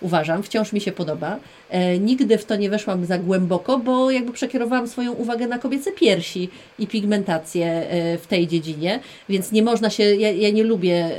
uważam, 0.00 0.42
wciąż 0.42 0.72
mi 0.72 0.80
się 0.80 0.92
podoba. 0.92 1.38
E, 1.70 1.98
nigdy 1.98 2.38
w 2.38 2.44
to 2.44 2.56
nie 2.56 2.70
weszłam 2.70 3.04
za 3.04 3.18
głęboko, 3.18 3.78
bo 3.78 4.10
jakby 4.10 4.32
przekierowałam 4.32 4.88
swoją 4.88 5.12
uwagę 5.12 5.46
na 5.46 5.58
kobiece 5.58 5.92
piersi 5.92 6.48
i 6.78 6.86
pigmentację 6.86 7.66
e, 7.66 8.18
w 8.18 8.26
tej 8.26 8.46
dziedzinie, 8.48 9.00
więc 9.28 9.52
nie 9.52 9.62
można 9.62 9.90
się, 9.90 10.02
ja, 10.02 10.30
ja 10.30 10.50
nie 10.50 10.64
lubię, 10.64 11.10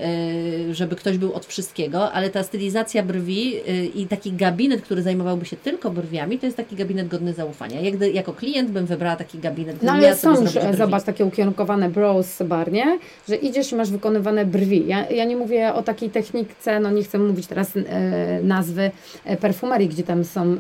e, 0.70 0.74
żeby 0.74 0.96
ktoś 0.96 1.18
był 1.18 1.34
od 1.34 1.46
wszystkiego, 1.46 2.12
ale 2.12 2.30
ta 2.30 2.44
stylizacja 2.44 3.04
brwi 3.04 3.56
e, 3.56 3.86
i 3.86 4.06
taki 4.08 4.32
gabinet, 4.32 4.82
który 4.82 5.02
zajmowałby 5.02 5.46
się 5.46 5.58
tylko 5.58 5.92
brwiami, 5.92 6.40
to 6.40 6.46
jest 6.46 6.58
taki 6.58 6.76
gabinet 6.76 7.08
godny 7.08 7.34
zaufania. 7.34 7.82
Jak, 7.82 8.02
jako 8.14 8.34
klient 8.34 8.72
bym 8.72 8.86
wybrała 8.86 9.16
taki 9.16 9.40
gabinet. 9.40 9.84
No 9.84 9.92
ale 9.92 10.16
są 10.16 10.42
już, 10.42 10.52
zobacz, 10.78 11.04
takie 11.04 11.26
ukierunkowane 11.26 11.90
brows 11.90 12.42
bar, 12.44 12.72
nie? 12.72 13.00
Że 13.30 13.36
idziesz 13.36 13.72
i 13.72 13.76
masz 13.76 13.90
wykonywane 13.90 14.46
brwi. 14.46 14.84
Ja, 14.88 15.10
ja 15.10 15.26
nie 15.26 15.38
mówię 15.38 15.74
o 15.74 15.84
takiej 15.84 16.10
technice, 16.10 16.80
no 16.80 16.92
nie 16.92 17.04
chcę 17.04 17.20
mówić 17.20 17.48
teraz 17.48 17.72
e, 17.78 18.40
nazwy 18.66 18.92
e, 19.26 19.38
perfumerii, 19.38 19.90
gdzie 19.90 20.04
tam 20.04 20.26
są 20.26 20.42
e, 20.44 20.58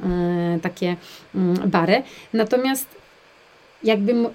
takie 0.62 0.96
mm, 1.36 1.70
bary. 1.70 2.04
Natomiast 2.34 2.88
jakbym 3.84 4.28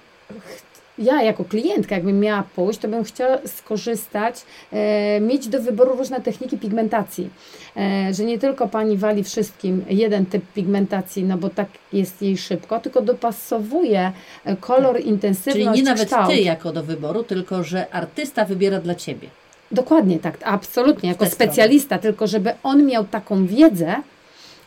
ja 0.99 1.23
jako 1.23 1.45
klientka, 1.45 1.95
jakbym 1.95 2.21
miała 2.21 2.43
pójść, 2.57 2.79
to 2.79 2.89
bym 2.89 3.05
chciała 3.05 3.39
skorzystać, 3.47 4.45
e, 4.73 5.21
mieć 5.21 5.49
do 5.49 5.63
wyboru 5.63 5.97
różne 5.97 6.21
techniki 6.21 6.59
pigmentacji. 6.59 7.31
E, 7.77 8.15
że 8.15 8.25
nie 8.25 8.39
tylko 8.39 8.69
pani 8.69 8.97
wali 8.97 9.25
wszystkim 9.25 9.85
jeden 9.89 10.27
typ 10.27 10.53
pigmentacji, 10.55 11.25
no 11.25 11.39
bo 11.39 11.51
tak 11.51 11.69
jest 11.93 12.23
jej 12.23 12.39
szybko, 12.39 12.81
tylko 12.81 13.03
dopasowuje 13.03 14.13
e, 14.45 14.57
kolor, 14.57 14.97
tak. 14.97 15.05
intensywność, 15.05 15.67
Czyli 15.67 15.77
nie 15.77 15.91
nawet 15.91 16.05
kształt. 16.05 16.31
ty 16.31 16.37
jako 16.41 16.73
do 16.73 16.83
wyboru, 16.83 17.23
tylko 17.23 17.65
że 17.65 17.95
artysta 17.95 18.45
wybiera 18.45 18.81
dla 18.81 18.95
ciebie. 18.95 19.29
Dokładnie 19.73 20.19
tak, 20.19 20.39
absolutnie, 20.45 21.09
jako 21.09 21.27
specjalista, 21.27 21.99
tylko 21.99 22.27
żeby 22.27 22.53
on 22.63 22.87
miał 22.87 23.05
taką 23.05 23.47
wiedzę, 23.47 23.95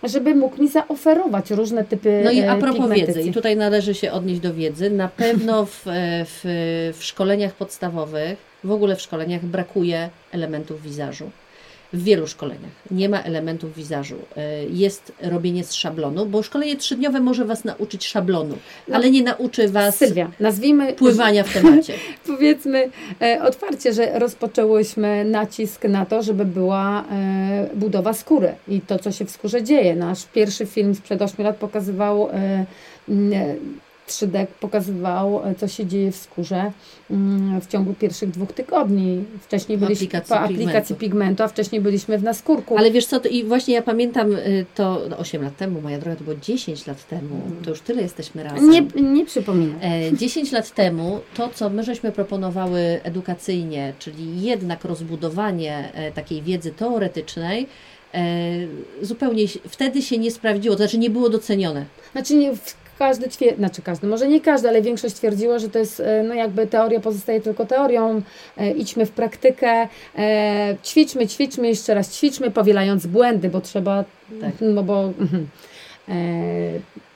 żeby 0.03 0.35
mógł 0.35 0.61
mi 0.61 0.69
zaoferować 0.69 1.51
różne 1.51 1.83
typy 1.83 2.21
No 2.23 2.31
i 2.31 2.41
a 2.41 2.55
propos 2.55 2.91
wiedzy, 2.91 3.21
i 3.21 3.31
tutaj 3.31 3.57
należy 3.57 3.93
się 3.95 4.11
odnieść 4.11 4.41
do 4.41 4.53
wiedzy, 4.53 4.89
na 4.89 5.07
pewno 5.07 5.65
w, 5.65 5.81
w, 5.85 6.93
w 6.97 7.03
szkoleniach 7.03 7.53
podstawowych, 7.53 8.37
w 8.63 8.71
ogóle 8.71 8.95
w 8.95 9.01
szkoleniach 9.01 9.45
brakuje 9.45 10.09
elementów 10.31 10.81
wizażu 10.81 11.31
w 11.93 12.03
wielu 12.03 12.27
szkoleniach. 12.27 12.71
Nie 12.91 13.09
ma 13.09 13.21
elementów 13.21 13.75
wizażu. 13.75 14.15
E, 14.37 14.65
jest 14.65 15.11
robienie 15.21 15.63
z 15.63 15.73
szablonu, 15.73 16.25
bo 16.25 16.43
szkolenie 16.43 16.75
trzydniowe 16.75 17.19
może 17.19 17.45
Was 17.45 17.63
nauczyć 17.63 18.05
szablonu, 18.05 18.57
no, 18.87 18.95
ale 18.95 19.11
nie 19.11 19.23
nauczy 19.23 19.69
Was 19.69 19.97
Sylwia, 19.97 20.31
nazwijmy, 20.39 20.93
pływania 20.93 21.43
w 21.43 21.53
temacie. 21.53 21.93
powiedzmy 22.27 22.89
e, 23.21 23.41
otwarcie, 23.43 23.93
że 23.93 24.19
rozpoczęłyśmy 24.19 25.25
nacisk 25.25 25.83
na 25.83 26.05
to, 26.05 26.23
żeby 26.23 26.45
była 26.45 27.03
e, 27.11 27.69
budowa 27.75 28.13
skóry 28.13 28.55
i 28.67 28.81
to, 28.81 28.99
co 28.99 29.11
się 29.11 29.25
w 29.25 29.31
skórze 29.31 29.63
dzieje. 29.63 29.95
Nasz 29.95 30.25
pierwszy 30.25 30.65
film 30.65 30.95
sprzed 30.95 31.21
8 31.21 31.45
lat 31.45 31.57
pokazywał 31.57 32.29
3D 34.07 34.47
pokazywał, 34.59 35.47
e, 35.47 35.55
co 35.55 35.67
się 35.67 35.85
dzieje 35.85 36.11
w 36.11 36.15
skórze 36.15 36.71
mm, 37.11 37.61
w 37.61 37.67
ciągu 37.67 37.93
pierwszych 37.93 38.31
dwóch 38.31 38.53
tygodni. 38.53 39.23
Wcześniej 39.41 39.77
byliśmy 39.77 40.05
aplikacji 40.05 40.29
po 40.29 40.39
aplikacji 40.39 40.95
pigmentu. 40.95 40.95
pigmentu, 40.95 41.43
a 41.43 41.47
wcześniej 41.47 41.81
byliśmy 41.81 42.17
w 42.17 42.23
naskórku. 42.23 42.77
Ale 42.77 42.91
wiesz 42.91 43.05
co, 43.05 43.19
to, 43.19 43.29
i 43.29 43.43
właśnie 43.43 43.73
ja 43.73 43.81
pamiętam 43.81 44.35
y, 44.35 44.65
to 44.75 45.01
no 45.09 45.17
8 45.17 45.43
lat 45.43 45.57
temu, 45.57 45.81
moja 45.81 45.99
droga, 45.99 46.15
to 46.15 46.23
było 46.23 46.35
10 46.35 46.87
lat 46.87 47.07
temu, 47.07 47.41
to 47.63 47.69
już 47.69 47.81
tyle 47.81 48.01
jesteśmy 48.01 48.43
razem. 48.43 48.69
Nie, 48.69 48.81
nie 49.01 49.25
przypominam. 49.25 49.79
10 50.13 50.53
e, 50.53 50.55
lat 50.55 50.71
temu 50.71 51.19
to, 51.35 51.49
co 51.49 51.69
my 51.69 51.83
żeśmy 51.83 52.11
proponowały 52.11 52.99
edukacyjnie, 53.03 53.93
czyli 53.99 54.41
jednak 54.41 54.85
rozbudowanie 54.85 55.89
e, 55.93 56.11
takiej 56.11 56.41
wiedzy 56.41 56.71
teoretycznej, 56.71 57.67
zupełnie 59.01 59.47
wtedy 59.69 60.01
się 60.01 60.17
nie 60.17 60.31
sprawdziło, 60.31 60.75
to 60.75 60.77
znaczy 60.77 60.97
nie 60.97 61.09
było 61.09 61.29
docenione. 61.29 61.85
Znaczy 62.11 62.35
nie, 62.35 62.51
każdy 63.07 63.27
twierdzi, 63.29 63.57
znaczy 63.57 63.81
każdy, 63.81 64.07
może 64.07 64.27
nie 64.27 64.41
każdy, 64.41 64.67
ale 64.67 64.81
większość 64.81 65.15
twierdziła, 65.15 65.59
że 65.59 65.69
to 65.69 65.79
jest, 65.79 65.99
e, 65.99 66.23
no 66.23 66.33
jakby 66.33 66.67
teoria 66.67 66.99
pozostaje 66.99 67.41
tylko 67.41 67.65
teorią, 67.65 68.21
e, 68.57 68.71
idźmy 68.71 69.05
w 69.05 69.11
praktykę, 69.11 69.87
e, 70.17 70.75
ćwiczmy, 70.83 71.27
ćwiczmy, 71.27 71.67
jeszcze 71.67 71.93
raz 71.93 72.17
ćwiczmy, 72.17 72.51
powielając 72.51 73.07
błędy, 73.07 73.49
bo 73.49 73.61
trzeba, 73.61 74.03
tak. 74.41 74.51
no 74.61 74.83
bo... 74.83 75.03
Mhm. 75.19 75.47
E, 76.09 76.13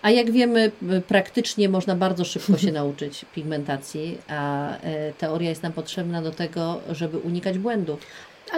a 0.01 0.11
jak 0.11 0.31
wiemy, 0.31 0.71
praktycznie 1.07 1.69
można 1.69 1.95
bardzo 1.95 2.25
szybko 2.25 2.57
się 2.57 2.71
nauczyć 2.81 3.25
pigmentacji, 3.35 4.17
a 4.27 4.71
e, 4.77 5.13
teoria 5.13 5.49
jest 5.49 5.63
nam 5.63 5.73
potrzebna 5.73 6.21
do 6.21 6.31
tego, 6.31 6.79
żeby 6.91 7.17
unikać 7.17 7.57
błędów. 7.57 7.99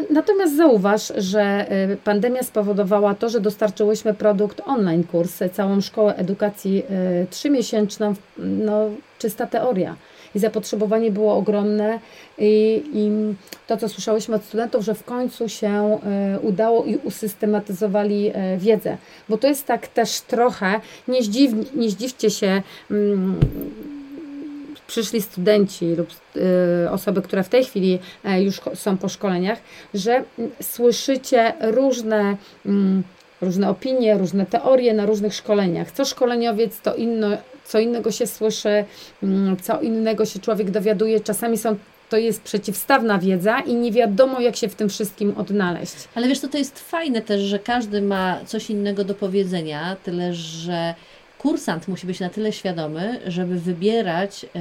Natomiast 0.10 0.58
zauważ, 0.58 1.13
że 1.17 1.65
y, 1.91 1.97
pandemia 1.97 2.43
spowodowała 2.43 3.15
to, 3.15 3.30
że 3.30 3.39
dostarczyłyśmy 3.39 4.13
produkt 4.13 4.62
online 4.65 5.04
kurs, 5.04 5.39
całą 5.54 5.82
szkołę 5.82 6.15
edukacji 6.15 6.84
y, 7.23 7.28
trzymiesięczną, 7.30 8.13
no 8.38 8.89
czysta 9.19 9.47
teoria. 9.47 9.95
i 10.36 10.39
zapotrzebowanie 10.39 11.12
było 11.12 11.36
ogromne 11.36 11.99
i, 12.38 12.84
i 12.93 13.12
to, 13.67 13.78
co 13.78 13.89
słyszałyśmy 13.89 14.36
od 14.36 14.43
studentów, 14.43 14.84
że 14.84 14.95
w 14.95 15.04
końcu 15.04 15.49
się 15.49 15.99
e, 16.04 16.39
udało 16.39 16.84
i 16.84 16.97
usystematyzowali 16.97 18.32
wiedzę, 18.58 18.97
bo 19.30 19.38
to 19.38 19.47
jest 19.47 19.65
tak 19.65 19.88
też 19.88 20.21
trochę, 20.21 20.82
nie, 21.08 21.23
zdziw, 21.23 21.75
nie 21.75 21.89
zdziwcie 21.89 22.30
się, 22.30 22.62
mm, 22.91 23.39
przyszli 24.89 25.21
studenci 25.21 25.95
lub 25.95 26.10
y, 26.86 26.89
osoby, 26.89 27.21
które 27.21 27.43
w 27.43 27.49
tej 27.49 27.63
chwili 27.65 27.99
y, 28.25 28.43
już 28.43 28.62
są 28.73 28.97
po 28.97 29.10
szkoleniach, 29.10 29.60
że 29.93 30.23
y, 30.39 30.63
słyszycie 30.63 31.54
różne 31.62 32.38
mm, 32.65 33.04
różne 33.41 33.69
opinie, 33.69 34.17
różne 34.17 34.45
teorie 34.45 34.93
na 34.93 35.06
różnych 35.06 35.34
szkoleniach. 35.34 35.91
Co 35.91 36.06
szkoleniowiec, 36.06 36.82
to 36.82 36.95
inno, 36.95 37.28
co 37.65 37.80
innego 37.80 38.12
się 38.12 38.28
słyszy, 38.28 38.86
mm, 39.23 39.58
co 39.58 39.82
innego 39.82 40.25
się 40.25 40.39
człowiek 40.39 40.71
dowiaduje. 40.71 41.19
Czasami 41.19 41.58
są 41.58 41.75
to 42.10 42.17
jest 42.17 42.41
przeciwstawna 42.41 43.19
wiedza 43.19 43.60
i 43.60 43.75
nie 43.75 43.91
wiadomo, 43.91 44.39
jak 44.39 44.56
się 44.56 44.67
w 44.67 44.75
tym 44.75 44.89
wszystkim 44.89 45.34
odnaleźć. 45.38 45.95
Ale 46.15 46.28
wiesz, 46.28 46.39
to, 46.39 46.47
to 46.47 46.58
jest 46.58 46.80
fajne 46.80 47.21
też, 47.21 47.41
że 47.41 47.60
każdy 47.60 48.02
ma 48.02 48.39
coś 48.45 48.69
innego 48.69 49.04
do 49.04 49.13
powiedzenia, 49.13 49.95
tyle 50.04 50.34
że 50.34 50.95
kursant 51.39 51.88
musi 51.88 52.08
być 52.08 52.19
na 52.19 52.30
tyle 52.30 52.54
świadomy, 52.54 53.19
żeby 53.28 53.60
wybierać 53.60 54.45
e, 54.56 54.60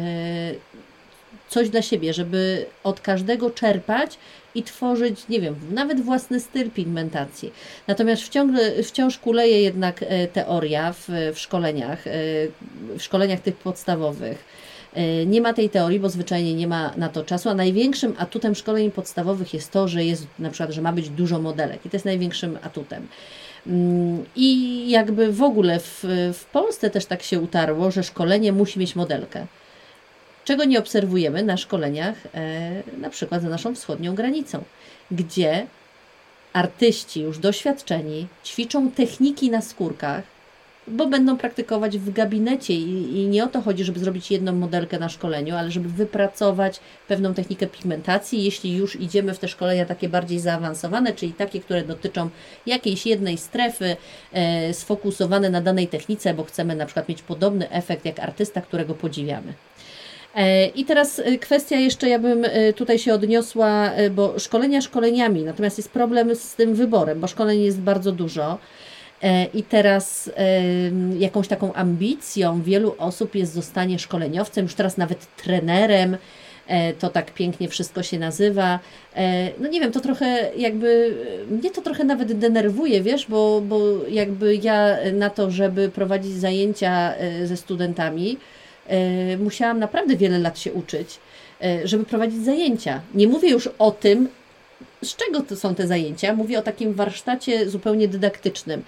coś 1.48 1.68
dla 1.68 1.82
siebie, 1.82 2.14
żeby 2.14 2.66
od 2.84 3.00
każdego 3.00 3.50
czerpać 3.50 4.18
i 4.54 4.62
tworzyć, 4.62 5.28
nie 5.28 5.40
wiem, 5.40 5.54
nawet 5.70 6.00
własny 6.00 6.40
styl 6.40 6.70
pigmentacji. 6.70 7.52
Natomiast 7.86 8.22
wciąż, 8.22 8.50
wciąż 8.84 9.18
kuleje 9.18 9.62
jednak 9.62 10.02
e, 10.02 10.26
teoria 10.26 10.92
w, 10.92 11.08
w 11.34 11.38
szkoleniach, 11.38 12.06
e, 12.06 12.10
w 12.98 13.02
szkoleniach 13.02 13.40
tych 13.40 13.56
podstawowych. 13.56 14.44
Nie 15.26 15.40
ma 15.40 15.52
tej 15.52 15.70
teorii, 15.70 16.00
bo 16.00 16.10
zwyczajnie 16.10 16.54
nie 16.54 16.66
ma 16.66 16.92
na 16.96 17.08
to 17.08 17.24
czasu, 17.24 17.48
a 17.48 17.54
największym 17.54 18.14
atutem 18.18 18.54
szkoleń 18.54 18.90
podstawowych 18.90 19.54
jest 19.54 19.70
to, 19.70 19.88
że 19.88 20.04
jest 20.04 20.26
na 20.38 20.50
przykład, 20.50 20.70
że 20.70 20.82
ma 20.82 20.92
być 20.92 21.10
dużo 21.10 21.38
modelek 21.38 21.86
i 21.86 21.90
to 21.90 21.96
jest 21.96 22.06
największym 22.06 22.58
atutem. 22.62 23.08
Mm, 23.66 24.24
I 24.36 24.90
jakby 24.90 25.32
w 25.32 25.42
ogóle 25.42 25.80
w, 25.80 26.04
w 26.34 26.44
Polsce 26.52 26.90
też 26.90 27.06
tak 27.06 27.22
się 27.22 27.40
utarło, 27.40 27.90
że 27.90 28.02
szkolenie 28.02 28.52
musi 28.52 28.78
mieć 28.78 28.96
modelkę. 28.96 29.46
Czego 30.44 30.64
nie 30.64 30.78
obserwujemy 30.78 31.42
na 31.42 31.56
szkoleniach, 31.56 32.14
e, 32.34 32.82
na 33.00 33.10
przykład 33.10 33.42
za 33.42 33.48
naszą 33.48 33.74
wschodnią 33.74 34.14
granicą, 34.14 34.64
gdzie 35.10 35.66
artyści 36.52 37.20
już 37.20 37.38
doświadczeni 37.38 38.26
ćwiczą 38.44 38.90
techniki 38.90 39.50
na 39.50 39.60
skórkach, 39.60 40.37
bo 40.90 41.06
będą 41.06 41.36
praktykować 41.36 41.98
w 41.98 42.12
gabinecie 42.12 42.74
i, 42.74 43.18
i, 43.18 43.26
nie 43.26 43.44
o 43.44 43.46
to 43.46 43.60
chodzi, 43.60 43.84
żeby 43.84 44.00
zrobić 44.00 44.30
jedną 44.30 44.52
modelkę 44.52 44.98
na 44.98 45.08
szkoleniu, 45.08 45.56
ale 45.56 45.70
żeby 45.70 45.88
wypracować 45.88 46.80
pewną 47.08 47.34
technikę 47.34 47.66
pigmentacji. 47.66 48.44
Jeśli 48.44 48.76
już 48.76 49.00
idziemy 49.00 49.34
w 49.34 49.38
te 49.38 49.48
szkolenia 49.48 49.86
takie 49.86 50.08
bardziej 50.08 50.38
zaawansowane, 50.38 51.12
czyli 51.12 51.32
takie, 51.32 51.60
które 51.60 51.84
dotyczą 51.84 52.30
jakiejś 52.66 53.06
jednej 53.06 53.38
strefy, 53.38 53.96
e, 54.32 54.74
sfokusowane 54.74 55.50
na 55.50 55.60
danej 55.60 55.88
technice, 55.88 56.34
bo 56.34 56.44
chcemy 56.44 56.76
na 56.76 56.86
przykład 56.86 57.08
mieć 57.08 57.22
podobny 57.22 57.70
efekt 57.70 58.04
jak 58.04 58.18
artysta, 58.18 58.60
którego 58.60 58.94
podziwiamy. 58.94 59.54
E, 60.34 60.66
I 60.66 60.84
teraz 60.84 61.18
e, 61.18 61.38
kwestia 61.38 61.76
jeszcze, 61.76 62.08
ja 62.08 62.18
bym 62.18 62.44
e, 62.44 62.72
tutaj 62.72 62.98
się 62.98 63.14
odniosła, 63.14 63.90
bo 64.10 64.38
szkolenia 64.38 64.80
szkoleniami, 64.80 65.42
natomiast 65.44 65.78
jest 65.78 65.90
problem 65.90 66.34
z 66.34 66.54
tym 66.54 66.74
wyborem, 66.74 67.20
bo 67.20 67.26
szkoleń 67.26 67.62
jest 67.62 67.80
bardzo 67.80 68.12
dużo. 68.12 68.58
E, 69.22 69.44
I 69.44 69.62
teraz 69.62 70.30
jakąś 71.18 71.48
taką 71.48 71.72
ambicją 71.72 72.62
wielu 72.62 72.94
osób 72.98 73.34
jest 73.34 73.52
zostanie 73.52 73.98
szkoleniowcem, 73.98 74.64
już 74.64 74.74
teraz 74.74 74.96
nawet 74.96 75.36
trenerem. 75.36 76.16
E, 76.66 76.92
to 76.92 77.08
tak 77.08 77.34
pięknie 77.34 77.68
wszystko 77.68 78.02
się 78.02 78.18
nazywa. 78.18 78.78
E, 79.16 79.50
no 79.60 79.68
nie 79.68 79.80
wiem, 79.80 79.92
to 79.92 80.00
trochę 80.00 80.50
jakby, 80.56 81.14
mnie 81.50 81.70
to 81.70 81.82
trochę 81.82 82.04
nawet 82.04 82.32
denerwuje, 82.32 83.02
wiesz, 83.02 83.26
bo, 83.26 83.60
bo 83.60 83.80
jakby 84.08 84.56
ja 84.56 84.96
na 85.12 85.30
to, 85.30 85.50
żeby 85.50 85.88
prowadzić 85.88 86.32
zajęcia 86.32 87.14
ze 87.44 87.56
studentami, 87.56 88.36
musiałam 89.38 89.78
naprawdę 89.78 90.16
wiele 90.16 90.38
lat 90.38 90.58
się 90.58 90.72
uczyć, 90.72 91.18
żeby 91.84 92.04
prowadzić 92.04 92.44
zajęcia. 92.44 93.00
Nie 93.14 93.28
mówię 93.28 93.50
już 93.50 93.68
o 93.78 93.90
tym, 93.90 94.28
z 95.04 95.16
czego 95.16 95.40
to 95.40 95.56
są 95.56 95.74
te 95.74 95.86
zajęcia? 95.86 96.34
Mówię 96.34 96.58
o 96.58 96.62
takim 96.62 96.94
warsztacie 96.94 97.70
zupełnie 97.70 98.08
dydaktycznym, 98.08 98.82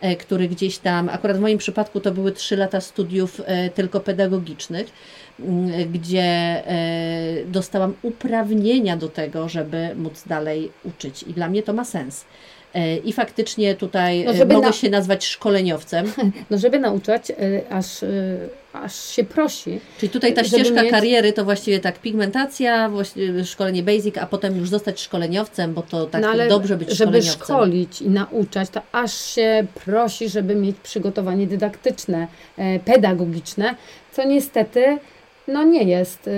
e, 0.00 0.16
który 0.16 0.48
gdzieś 0.48 0.78
tam, 0.78 1.08
akurat 1.08 1.36
w 1.36 1.40
moim 1.40 1.58
przypadku 1.58 2.00
to 2.00 2.12
były 2.12 2.32
trzy 2.32 2.56
lata 2.56 2.80
studiów 2.80 3.40
e, 3.44 3.70
tylko 3.70 4.00
pedagogicznych, 4.00 4.86
gdzie 5.92 6.22
e, 6.22 7.44
dostałam 7.46 7.94
uprawnienia 8.02 8.96
do 8.96 9.08
tego, 9.08 9.48
żeby 9.48 9.94
móc 9.96 10.22
dalej 10.26 10.70
uczyć. 10.84 11.22
I 11.22 11.32
dla 11.32 11.48
mnie 11.48 11.62
to 11.62 11.72
ma 11.72 11.84
sens. 11.84 12.24
I 13.04 13.12
faktycznie 13.12 13.74
tutaj 13.74 14.24
no, 14.24 14.54
mogę 14.54 14.66
na... 14.66 14.72
się 14.72 14.90
nazwać 14.90 15.26
szkoleniowcem. 15.26 16.12
No, 16.50 16.58
żeby 16.58 16.78
nauczać, 16.78 17.32
aż 17.70 18.04
aż 18.82 19.10
się 19.10 19.24
prosi. 19.24 19.80
Czyli 19.98 20.10
tutaj 20.10 20.34
ta 20.34 20.44
ścieżka 20.44 20.82
mieć... 20.82 20.90
kariery 20.90 21.32
to 21.32 21.44
właściwie 21.44 21.80
tak 21.80 21.98
pigmentacja, 21.98 22.90
szkolenie 23.44 23.82
basic, 23.82 24.18
a 24.18 24.26
potem 24.26 24.56
już 24.56 24.68
zostać 24.68 25.00
szkoleniowcem, 25.00 25.74
bo 25.74 25.82
to 25.82 26.06
tak 26.06 26.22
no 26.22 26.48
dobrze 26.48 26.76
być 26.76 26.88
żeby 26.90 26.96
szkoleniowcem. 26.96 27.32
Żeby 27.32 27.44
szkolić 27.44 28.02
i 28.02 28.10
nauczać, 28.10 28.70
to 28.70 28.82
aż 28.92 29.14
się 29.14 29.66
prosi, 29.84 30.28
żeby 30.28 30.54
mieć 30.54 30.76
przygotowanie 30.82 31.46
dydaktyczne, 31.46 32.28
e, 32.56 32.78
pedagogiczne, 32.78 33.74
co 34.12 34.24
niestety 34.24 34.98
no 35.48 35.62
nie 35.62 35.82
jest 35.82 36.30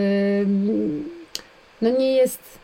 no 1.82 1.90
nie 1.90 2.12
jest 2.12 2.58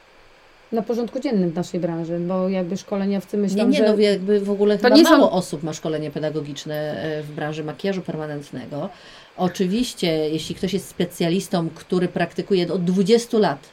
na 0.74 0.82
porządku 0.82 1.20
dziennym 1.20 1.50
w 1.50 1.54
naszej 1.54 1.80
branży, 1.80 2.18
bo 2.18 2.48
jakby 2.48 2.76
szkoleniowcy 2.76 3.36
myślą, 3.36 3.58
nie, 3.58 3.70
nie, 3.70 3.78
że... 3.78 3.92
no 3.92 3.98
jakby 3.98 4.40
w 4.40 4.50
ogóle 4.50 4.78
chyba 4.78 4.96
mało 4.96 5.26
są... 5.26 5.30
osób 5.30 5.62
ma 5.62 5.72
szkolenie 5.72 6.10
pedagogiczne 6.10 6.74
e, 6.74 7.22
w 7.22 7.32
branży 7.32 7.64
makijażu 7.64 8.02
permanentnego. 8.02 8.88
Oczywiście, 9.36 10.06
jeśli 10.06 10.54
ktoś 10.54 10.72
jest 10.72 10.88
specjalistą, 10.88 11.68
który 11.74 12.08
praktykuje 12.08 12.72
od 12.72 12.84
20 12.84 13.38
lat, 13.38 13.68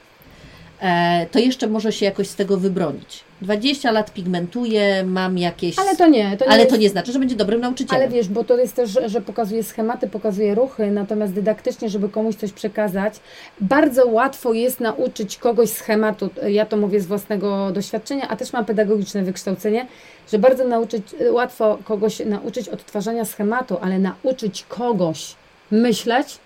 e, 0.79 1.25
to 1.31 1.39
jeszcze 1.39 1.67
może 1.67 1.91
się 1.91 2.05
jakoś 2.05 2.27
z 2.27 2.35
tego 2.35 2.57
wybronić. 2.57 3.23
20 3.41 3.91
lat 3.91 4.13
pigmentuję, 4.13 5.03
mam 5.03 5.37
jakieś. 5.37 5.79
Ale 5.79 5.95
to 5.95 6.07
nie. 6.07 6.37
To 6.37 6.45
nie 6.45 6.51
ale 6.51 6.59
jest... 6.59 6.71
to 6.71 6.77
nie 6.77 6.89
znaczy, 6.89 7.11
że 7.11 7.19
będzie 7.19 7.35
dobrym 7.35 7.61
nauczycielem. 7.61 8.01
Ale 8.01 8.11
wiesz, 8.11 8.27
bo 8.27 8.43
to 8.43 8.57
jest 8.57 8.75
też, 8.75 8.99
że 9.05 9.21
pokazuje 9.21 9.63
schematy, 9.63 10.07
pokazuje 10.07 10.55
ruchy, 10.55 10.91
natomiast 10.91 11.33
dydaktycznie, 11.33 11.89
żeby 11.89 12.09
komuś 12.09 12.35
coś 12.35 12.51
przekazać, 12.51 13.13
bardzo 13.61 14.07
łatwo 14.07 14.53
jest 14.53 14.79
nauczyć 14.79 15.37
kogoś 15.37 15.69
schematu. 15.69 16.29
Ja 16.47 16.65
to 16.65 16.77
mówię 16.77 17.01
z 17.01 17.05
własnego 17.05 17.71
doświadczenia, 17.71 18.27
a 18.27 18.35
też 18.35 18.53
mam 18.53 18.65
pedagogiczne 18.65 19.23
wykształcenie, 19.23 19.87
że 20.31 20.39
bardzo 20.39 20.67
nauczyć, 20.67 21.03
łatwo 21.31 21.77
kogoś 21.83 22.19
nauczyć 22.19 22.69
odtwarzania 22.69 23.25
schematu, 23.25 23.77
ale 23.81 23.99
nauczyć 23.99 24.65
kogoś 24.69 25.35
myśleć, 25.71 26.39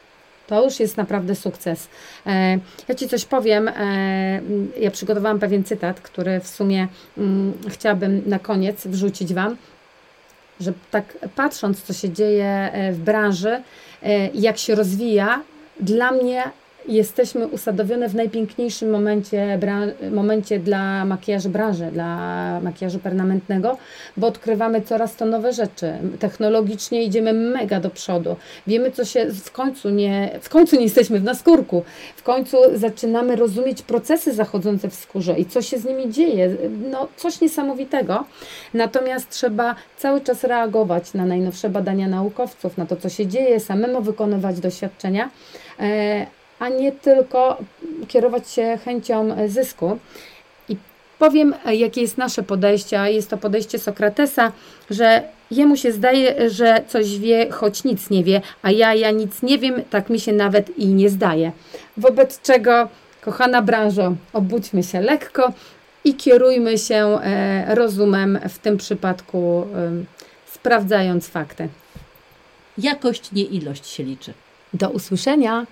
to 0.47 0.63
już 0.63 0.79
jest 0.79 0.97
naprawdę 0.97 1.35
sukces. 1.35 1.87
E, 2.25 2.59
ja 2.87 2.95
Ci 2.95 3.09
coś 3.09 3.25
powiem. 3.25 3.67
E, 3.67 4.41
ja 4.79 4.91
przygotowałam 4.91 5.39
pewien 5.39 5.63
cytat, 5.63 6.01
który 6.01 6.39
w 6.39 6.47
sumie 6.47 6.87
mm, 7.17 7.53
chciałabym 7.69 8.21
na 8.25 8.39
koniec 8.39 8.87
wrzucić 8.87 9.33
Wam, 9.33 9.57
że 10.59 10.73
tak 10.91 11.17
patrząc, 11.35 11.83
co 11.83 11.93
się 11.93 12.09
dzieje 12.09 12.45
e, 12.45 12.91
w 12.91 12.99
branży, 12.99 13.61
jak 14.33 14.57
się 14.57 14.75
rozwija, 14.75 15.41
dla 15.79 16.11
mnie 16.11 16.43
jesteśmy 16.87 17.47
usadowione 17.47 18.09
w 18.09 18.15
najpiękniejszym 18.15 18.89
momencie, 18.89 19.59
momencie 20.11 20.59
dla 20.59 21.05
makijażu 21.05 21.49
branży, 21.49 21.89
dla 21.91 22.59
makijażu 22.61 22.99
permanentnego, 22.99 23.77
bo 24.17 24.27
odkrywamy 24.27 24.81
coraz 24.81 25.15
to 25.15 25.25
nowe 25.25 25.53
rzeczy. 25.53 25.93
Technologicznie 26.19 27.03
idziemy 27.03 27.33
mega 27.33 27.79
do 27.79 27.89
przodu. 27.89 28.35
Wiemy, 28.67 28.91
co 28.91 29.05
się 29.05 29.25
w 29.31 29.51
końcu 29.51 29.89
nie, 29.89 30.39
w 30.41 30.49
końcu 30.49 30.75
nie 30.75 30.83
jesteśmy 30.83 31.19
w 31.19 31.23
naskórku. 31.23 31.83
W 32.15 32.23
końcu 32.23 32.57
zaczynamy 32.75 33.35
rozumieć 33.35 33.81
procesy 33.81 34.33
zachodzące 34.33 34.89
w 34.89 34.95
skórze 34.95 35.39
i 35.39 35.45
co 35.45 35.61
się 35.61 35.77
z 35.77 35.85
nimi 35.85 36.11
dzieje. 36.11 36.55
No, 36.91 37.07
coś 37.15 37.41
niesamowitego. 37.41 38.25
Natomiast 38.73 39.29
trzeba 39.29 39.75
cały 39.97 40.21
czas 40.21 40.43
reagować 40.43 41.13
na 41.13 41.25
najnowsze 41.25 41.69
badania 41.69 42.07
naukowców, 42.07 42.77
na 42.77 42.85
to, 42.85 42.95
co 42.95 43.09
się 43.09 43.27
dzieje, 43.27 43.59
samemu 43.59 44.01
wykonywać 44.01 44.59
doświadczenia. 44.59 45.29
A 46.65 46.69
nie 46.69 46.91
tylko 46.91 47.57
kierować 48.07 48.49
się 48.49 48.77
chęcią 48.85 49.35
zysku. 49.47 49.99
I 50.69 50.77
powiem, 51.19 51.53
jakie 51.65 52.01
jest 52.01 52.17
nasze 52.17 52.43
podejście. 52.43 53.11
Jest 53.11 53.29
to 53.29 53.37
podejście 53.37 53.79
Sokratesa, 53.79 54.51
że 54.89 55.23
jemu 55.51 55.77
się 55.77 55.91
zdaje, 55.91 56.49
że 56.49 56.83
coś 56.87 57.17
wie, 57.19 57.51
choć 57.51 57.83
nic 57.83 58.09
nie 58.09 58.23
wie, 58.23 58.41
a 58.61 58.71
ja, 58.71 58.93
ja 58.93 59.11
nic 59.11 59.41
nie 59.41 59.57
wiem, 59.57 59.83
tak 59.89 60.09
mi 60.09 60.19
się 60.19 60.33
nawet 60.33 60.77
i 60.77 60.87
nie 60.87 61.09
zdaje. 61.09 61.51
Wobec 61.97 62.41
czego, 62.41 62.89
kochana 63.21 63.61
branżo, 63.61 64.15
obudźmy 64.33 64.83
się 64.83 65.01
lekko 65.01 65.53
i 66.03 66.13
kierujmy 66.13 66.77
się 66.77 67.19
e, 67.23 67.75
rozumem, 67.75 68.39
w 68.49 68.59
tym 68.59 68.77
przypadku 68.77 69.67
sprawdzając 70.53 71.27
fakty. 71.27 71.67
Jakość, 72.77 73.31
nie 73.31 73.43
ilość 73.43 73.87
się 73.87 74.03
liczy. 74.03 74.33
Do 74.73 74.89
usłyszenia. 74.89 75.65